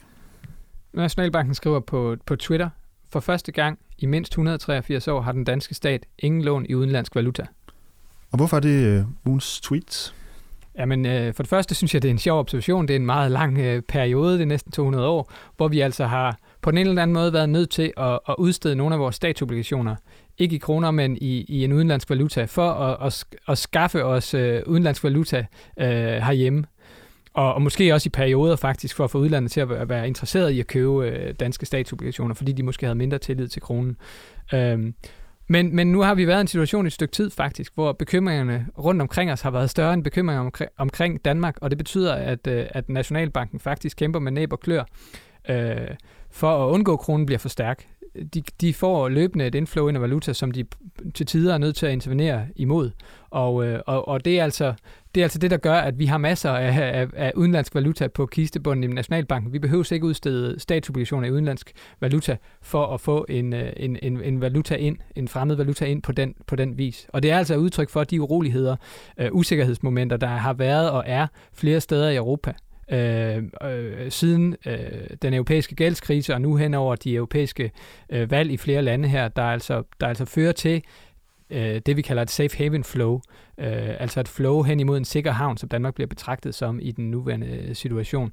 Nationalbanken 0.94 1.54
skriver 1.54 1.80
på, 1.80 2.16
på 2.26 2.36
Twitter, 2.36 2.70
for 3.12 3.20
første 3.20 3.52
gang 3.52 3.78
i 3.98 4.06
mindst 4.06 4.32
183 4.32 5.08
år 5.08 5.20
har 5.20 5.32
den 5.32 5.44
danske 5.44 5.74
stat 5.74 6.06
ingen 6.18 6.42
lån 6.42 6.66
i 6.68 6.74
udenlandsk 6.74 7.14
valuta. 7.14 7.46
Og 8.30 8.36
hvorfor 8.36 8.56
er 8.56 8.60
det 8.60 8.84
øh, 8.86 9.04
ugens 9.26 9.60
tweet? 9.60 10.14
Jamen, 10.78 11.06
øh, 11.06 11.34
for 11.34 11.42
det 11.42 11.50
første 11.50 11.74
synes 11.74 11.94
jeg, 11.94 12.02
det 12.02 12.08
er 12.08 12.12
en 12.12 12.18
sjov 12.18 12.38
observation. 12.38 12.88
Det 12.88 12.94
er 12.94 12.98
en 12.98 13.06
meget 13.06 13.30
lang 13.30 13.58
øh, 13.58 13.82
periode, 13.82 14.34
det 14.34 14.42
er 14.42 14.46
næsten 14.46 14.72
200 14.72 15.06
år, 15.06 15.32
hvor 15.56 15.68
vi 15.68 15.80
altså 15.80 16.06
har 16.06 16.38
på 16.62 16.70
den 16.70 16.78
ene 16.78 16.88
eller 16.88 17.02
anden 17.02 17.14
måde 17.14 17.32
været 17.32 17.48
nødt 17.48 17.70
til 17.70 17.92
at, 17.96 18.18
at 18.28 18.34
udstede 18.38 18.76
nogle 18.76 18.94
af 18.94 19.00
vores 19.00 19.16
statsobligationer 19.16 19.96
ikke 20.40 20.56
i 20.56 20.58
kroner, 20.58 20.90
men 20.90 21.16
i, 21.20 21.44
i 21.48 21.64
en 21.64 21.72
udenlandsk 21.72 22.10
valuta, 22.10 22.44
for 22.44 22.70
at, 22.70 23.06
at, 23.06 23.24
at 23.48 23.58
skaffe 23.58 24.04
os 24.04 24.34
øh, 24.34 24.62
udenlandsk 24.66 25.04
valuta 25.04 25.46
øh, 25.80 25.86
herhjemme. 25.86 26.64
Og, 27.34 27.54
og 27.54 27.62
måske 27.62 27.94
også 27.94 28.08
i 28.08 28.10
perioder 28.10 28.56
faktisk, 28.56 28.96
for 28.96 29.04
at 29.04 29.10
få 29.10 29.18
udlandet 29.18 29.52
til 29.52 29.60
at 29.60 29.88
være 29.88 30.06
interesseret 30.06 30.50
i 30.50 30.60
at 30.60 30.66
købe 30.66 31.06
øh, 31.06 31.34
danske 31.40 31.66
statsobligationer, 31.66 32.34
fordi 32.34 32.52
de 32.52 32.62
måske 32.62 32.86
havde 32.86 32.98
mindre 32.98 33.18
tillid 33.18 33.48
til 33.48 33.62
kronen. 33.62 33.96
Øhm, 34.54 34.94
men, 35.48 35.76
men 35.76 35.92
nu 35.92 36.00
har 36.00 36.14
vi 36.14 36.26
været 36.26 36.38
i 36.38 36.40
en 36.40 36.46
situation 36.46 36.86
i 36.86 36.88
et 36.88 36.92
stykke 36.92 37.12
tid 37.12 37.30
faktisk, 37.30 37.74
hvor 37.74 37.92
bekymringerne 37.92 38.66
rundt 38.78 39.02
omkring 39.02 39.32
os 39.32 39.40
har 39.40 39.50
været 39.50 39.70
større 39.70 39.94
end 39.94 40.04
bekymringerne 40.04 40.46
omkring, 40.46 40.70
omkring 40.78 41.24
Danmark, 41.24 41.56
og 41.60 41.70
det 41.70 41.78
betyder, 41.78 42.14
at, 42.14 42.46
øh, 42.46 42.66
at 42.70 42.88
Nationalbanken 42.88 43.60
faktisk 43.60 43.96
kæmper 43.96 44.18
med 44.18 44.32
næb 44.32 44.52
og 44.52 44.60
klør 44.60 44.84
øh, 45.48 45.76
for 46.30 46.66
at 46.66 46.70
undgå, 46.70 46.92
at 46.92 46.98
kronen 46.98 47.26
bliver 47.26 47.38
for 47.38 47.48
stærk 47.48 47.86
de, 48.34 48.42
de 48.60 48.74
får 48.74 49.08
løbende 49.08 49.46
et 49.46 49.54
inflow 49.54 49.88
ind 49.88 49.96
af 49.96 50.02
valuta, 50.02 50.32
som 50.32 50.50
de 50.50 50.64
til 51.14 51.26
tider 51.26 51.54
er 51.54 51.58
nødt 51.58 51.76
til 51.76 51.86
at 51.86 51.92
intervenere 51.92 52.46
imod. 52.56 52.90
Og, 53.30 53.66
øh, 53.66 53.80
og, 53.86 54.08
og 54.08 54.24
det 54.24 54.38
er 54.40 54.44
altså 54.44 54.74
det 55.14 55.20
er 55.20 55.24
altså 55.24 55.38
det, 55.38 55.50
der 55.50 55.56
gør, 55.56 55.74
at 55.74 55.98
vi 55.98 56.06
har 56.06 56.18
masser 56.18 56.50
af, 56.50 57.00
af, 57.00 57.08
af 57.16 57.32
udenlandsk 57.36 57.74
valuta 57.74 58.08
på 58.08 58.26
kistebunden 58.26 58.90
i 58.90 58.94
Nationalbanken. 58.94 59.52
Vi 59.52 59.58
behøver 59.58 59.92
ikke 59.92 60.06
udstede 60.06 60.60
statsobligationer 60.60 61.28
i 61.28 61.30
udenlandsk 61.30 61.72
valuta 62.00 62.36
for 62.62 62.86
at 62.86 63.00
få 63.00 63.26
en, 63.28 63.52
øh, 63.52 63.72
en, 63.76 63.98
en, 64.02 64.22
en 64.22 64.40
valuta 64.40 64.74
ind, 64.74 64.96
en 65.16 65.28
fremmed 65.28 65.56
valuta 65.56 65.84
ind 65.84 66.02
på 66.02 66.12
den, 66.12 66.34
på 66.46 66.56
den 66.56 66.78
vis. 66.78 67.06
Og 67.08 67.22
det 67.22 67.30
er 67.30 67.38
altså 67.38 67.56
udtryk 67.56 67.90
for 67.90 68.04
de 68.04 68.20
uroligheder, 68.20 68.76
uh, 69.20 69.26
usikkerhedsmomenter, 69.32 70.16
der 70.16 70.26
har 70.26 70.52
været 70.52 70.90
og 70.90 71.04
er 71.06 71.26
flere 71.52 71.80
steder 71.80 72.10
i 72.10 72.16
Europa 72.16 72.52
øh, 72.90 73.42
øh, 73.62 74.10
siden 74.10 74.56
øh, 74.66 74.76
den 75.22 75.34
europæiske 75.34 75.74
gældskrise 75.74 76.34
og 76.34 76.40
nu 76.40 76.56
hen 76.56 76.74
over 76.74 76.96
de 76.96 77.14
europæiske 77.14 77.70
øh, 78.10 78.30
valg 78.30 78.50
i 78.50 78.56
flere 78.56 78.82
lande 78.82 79.08
her, 79.08 79.28
der 79.28 79.42
altså, 79.42 79.82
der 80.00 80.06
altså 80.06 80.24
fører 80.24 80.52
til 80.52 80.82
øh, 81.50 81.80
det, 81.86 81.96
vi 81.96 82.02
kalder 82.02 82.22
et 82.22 82.30
safe 82.30 82.56
haven 82.56 82.84
flow, 82.84 83.20
øh, 83.58 84.00
altså 84.00 84.20
et 84.20 84.28
flow 84.28 84.62
hen 84.62 84.80
imod 84.80 84.96
en 84.96 85.04
sikker 85.04 85.32
havn, 85.32 85.56
som 85.56 85.68
Danmark 85.68 85.94
bliver 85.94 86.08
betragtet 86.08 86.54
som 86.54 86.78
i 86.82 86.90
den 86.90 87.10
nuværende 87.10 87.46
øh, 87.46 87.74
situation. 87.74 88.32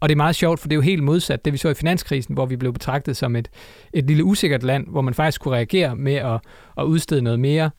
Og 0.00 0.08
det 0.08 0.14
er 0.14 0.16
meget 0.16 0.36
sjovt, 0.36 0.60
for 0.60 0.68
det 0.68 0.74
er 0.74 0.76
jo 0.76 0.82
helt 0.82 1.02
modsat 1.02 1.44
det, 1.44 1.52
vi 1.52 1.58
så 1.58 1.68
i 1.68 1.74
finanskrisen, 1.74 2.34
hvor 2.34 2.46
vi 2.46 2.56
blev 2.56 2.72
betragtet 2.72 3.16
som 3.16 3.36
et, 3.36 3.48
et 3.92 4.04
lille 4.06 4.24
usikkert 4.24 4.62
land, 4.62 4.86
hvor 4.88 5.00
man 5.00 5.14
faktisk 5.14 5.40
kunne 5.40 5.54
reagere 5.54 5.96
med 5.96 6.14
at, 6.14 6.40
at 6.78 6.84
udstede 6.84 7.22
noget 7.22 7.40
mere 7.40 7.70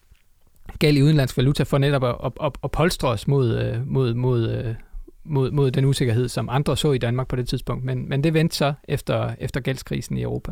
gæld 0.80 0.98
i 0.98 1.02
udenlandsk 1.02 1.38
valuta 1.38 1.64
for 1.64 1.78
netop 1.78 2.04
at, 2.04 2.16
at, 2.24 2.32
at, 2.44 2.52
at 2.64 2.72
polstre 2.72 3.10
os 3.10 3.28
mod, 3.28 3.58
øh, 3.58 3.88
mod, 3.88 4.14
mod, 4.14 4.50
øh, 4.50 4.76
mod, 5.28 5.52
mod 5.52 5.72
den 5.72 5.86
usikkerhed, 5.86 6.28
som 6.28 6.50
andre 6.52 6.78
så 6.78 6.92
i 6.92 6.98
Danmark 6.98 7.28
på 7.28 7.36
det 7.36 7.48
tidspunkt. 7.48 7.86
Men, 7.86 8.10
men 8.10 8.24
det 8.24 8.34
vendte 8.34 8.56
så 8.56 8.74
efter, 8.88 9.32
efter 9.40 9.60
gældskrisen 9.60 10.18
i 10.18 10.22
Europa. 10.22 10.52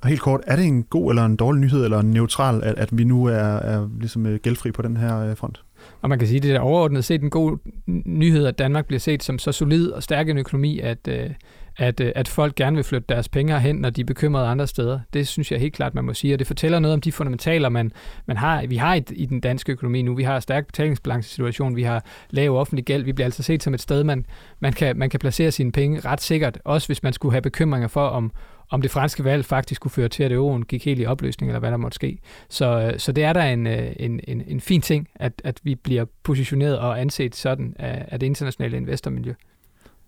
Og 0.00 0.08
helt 0.08 0.20
kort, 0.20 0.40
er 0.46 0.56
det 0.56 0.64
en 0.64 0.82
god 0.82 1.10
eller 1.10 1.24
en 1.24 1.36
dårlig 1.36 1.60
nyhed, 1.60 1.84
eller 1.84 1.98
en 1.98 2.10
neutral, 2.10 2.62
at, 2.64 2.74
at 2.78 2.98
vi 2.98 3.04
nu 3.04 3.24
er, 3.24 3.32
er 3.32 3.88
ligesom 4.00 4.26
øh, 4.26 4.40
gældfri 4.40 4.72
på 4.72 4.82
den 4.82 4.96
her 4.96 5.18
øh, 5.18 5.36
front? 5.36 5.62
Og 6.02 6.08
man 6.08 6.18
kan 6.18 6.28
sige, 6.28 6.36
at 6.36 6.42
det 6.42 6.54
er 6.54 6.60
overordnet 6.60 7.04
set 7.04 7.22
en 7.22 7.30
god 7.30 7.58
nyhed, 8.04 8.46
at 8.46 8.58
Danmark 8.58 8.86
bliver 8.86 9.00
set 9.00 9.22
som 9.22 9.38
så 9.38 9.52
solid 9.52 9.90
og 9.90 10.02
stærk 10.02 10.28
en 10.28 10.38
økonomi, 10.38 10.80
at, 10.80 11.08
øh, 11.08 11.30
at, 11.78 12.00
øh, 12.00 12.12
at 12.14 12.28
folk 12.28 12.54
gerne 12.54 12.76
vil 12.76 12.84
flytte 12.84 13.06
deres 13.08 13.28
penge 13.28 13.60
hen, 13.60 13.76
når 13.76 13.90
de 13.90 14.00
er 14.00 14.04
bekymrede 14.04 14.46
andre 14.46 14.66
steder. 14.66 15.00
Det 15.12 15.28
synes 15.28 15.52
jeg 15.52 15.60
helt 15.60 15.74
klart, 15.74 15.94
man 15.94 16.04
må 16.04 16.14
sige, 16.14 16.34
og 16.34 16.38
det 16.38 16.46
fortæller 16.46 16.78
noget 16.78 16.94
om 16.94 17.00
de 17.00 17.12
fundamentaler, 17.12 17.68
man, 17.68 17.92
man 18.26 18.36
har, 18.36 18.66
vi 18.66 18.76
har 18.76 18.94
i, 18.94 19.02
i 19.10 19.26
den 19.26 19.40
danske 19.40 19.72
økonomi 19.72 20.02
nu. 20.02 20.14
Vi 20.14 20.22
har 20.22 20.40
stærk 20.40 20.66
betalingsbalancesituation, 20.66 21.76
vi 21.76 21.82
har 21.82 22.04
lav 22.30 22.56
offentlig 22.56 22.84
gæld, 22.84 23.04
vi 23.04 23.12
bliver 23.12 23.26
altså 23.26 23.42
set 23.42 23.62
som 23.62 23.74
et 23.74 23.80
sted, 23.80 24.04
man, 24.04 24.26
man, 24.60 24.72
kan, 24.72 24.98
man 24.98 25.10
kan 25.10 25.20
placere 25.20 25.50
sine 25.50 25.72
penge 25.72 26.00
ret 26.00 26.20
sikkert, 26.20 26.58
også 26.64 26.88
hvis 26.88 27.02
man 27.02 27.12
skulle 27.12 27.32
have 27.32 27.42
bekymringer 27.42 27.88
for, 27.88 28.06
om, 28.06 28.32
om 28.70 28.82
det 28.82 28.90
franske 28.90 29.24
valg 29.24 29.44
faktisk 29.44 29.80
kunne 29.80 29.90
føre 29.90 30.08
til, 30.08 30.22
at 30.22 30.32
euroen 30.32 30.62
gik 30.62 30.84
helt 30.84 31.00
i 31.00 31.06
opløsning, 31.06 31.50
eller 31.50 31.60
hvad 31.60 31.70
der 31.70 31.76
måtte 31.76 31.94
ske. 31.94 32.18
Så, 32.48 32.80
øh, 32.80 32.98
så 32.98 33.12
det 33.12 33.24
er 33.24 33.32
der 33.32 33.42
en, 33.42 33.66
øh, 33.66 33.92
en, 33.96 34.20
en, 34.28 34.42
en 34.48 34.60
fin 34.60 34.80
ting, 34.80 35.08
at, 35.14 35.32
at 35.44 35.60
vi 35.62 35.74
bliver 35.74 36.04
positioneret 36.22 36.78
og 36.78 37.00
anset 37.00 37.36
sådan 37.36 37.76
af, 37.78 38.04
af 38.08 38.20
det 38.20 38.26
internationale 38.26 38.76
investormiljø. 38.76 39.34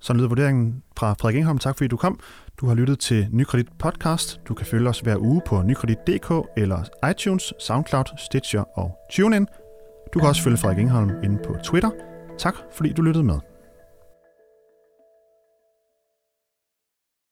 Så 0.00 0.12
lyder 0.12 0.28
vurderingen 0.28 0.82
fra 0.98 1.12
Frederik 1.12 1.36
Engholm. 1.36 1.58
Tak 1.58 1.76
fordi 1.76 1.88
du 1.88 1.96
kom. 1.96 2.20
Du 2.60 2.66
har 2.66 2.74
lyttet 2.74 2.98
til 2.98 3.28
Nykredit 3.30 3.68
Podcast. 3.78 4.40
Du 4.48 4.54
kan 4.54 4.66
følge 4.66 4.88
os 4.88 5.00
hver 5.00 5.16
uge 5.16 5.42
på 5.46 5.62
nykredit.dk 5.62 6.48
eller 6.56 7.08
iTunes, 7.10 7.52
SoundCloud, 7.58 8.04
Stitcher 8.18 8.60
og 8.78 8.98
TuneIn. 9.12 9.46
Du 10.14 10.18
kan 10.18 10.28
også 10.28 10.42
følge 10.42 10.56
Frederik 10.56 10.78
Engholm 10.78 11.10
inde 11.24 11.38
på 11.46 11.56
Twitter. 11.64 11.90
Tak 12.38 12.54
fordi 12.72 12.92
du 12.92 13.02
lyttede 13.02 13.24
med. 13.24 13.49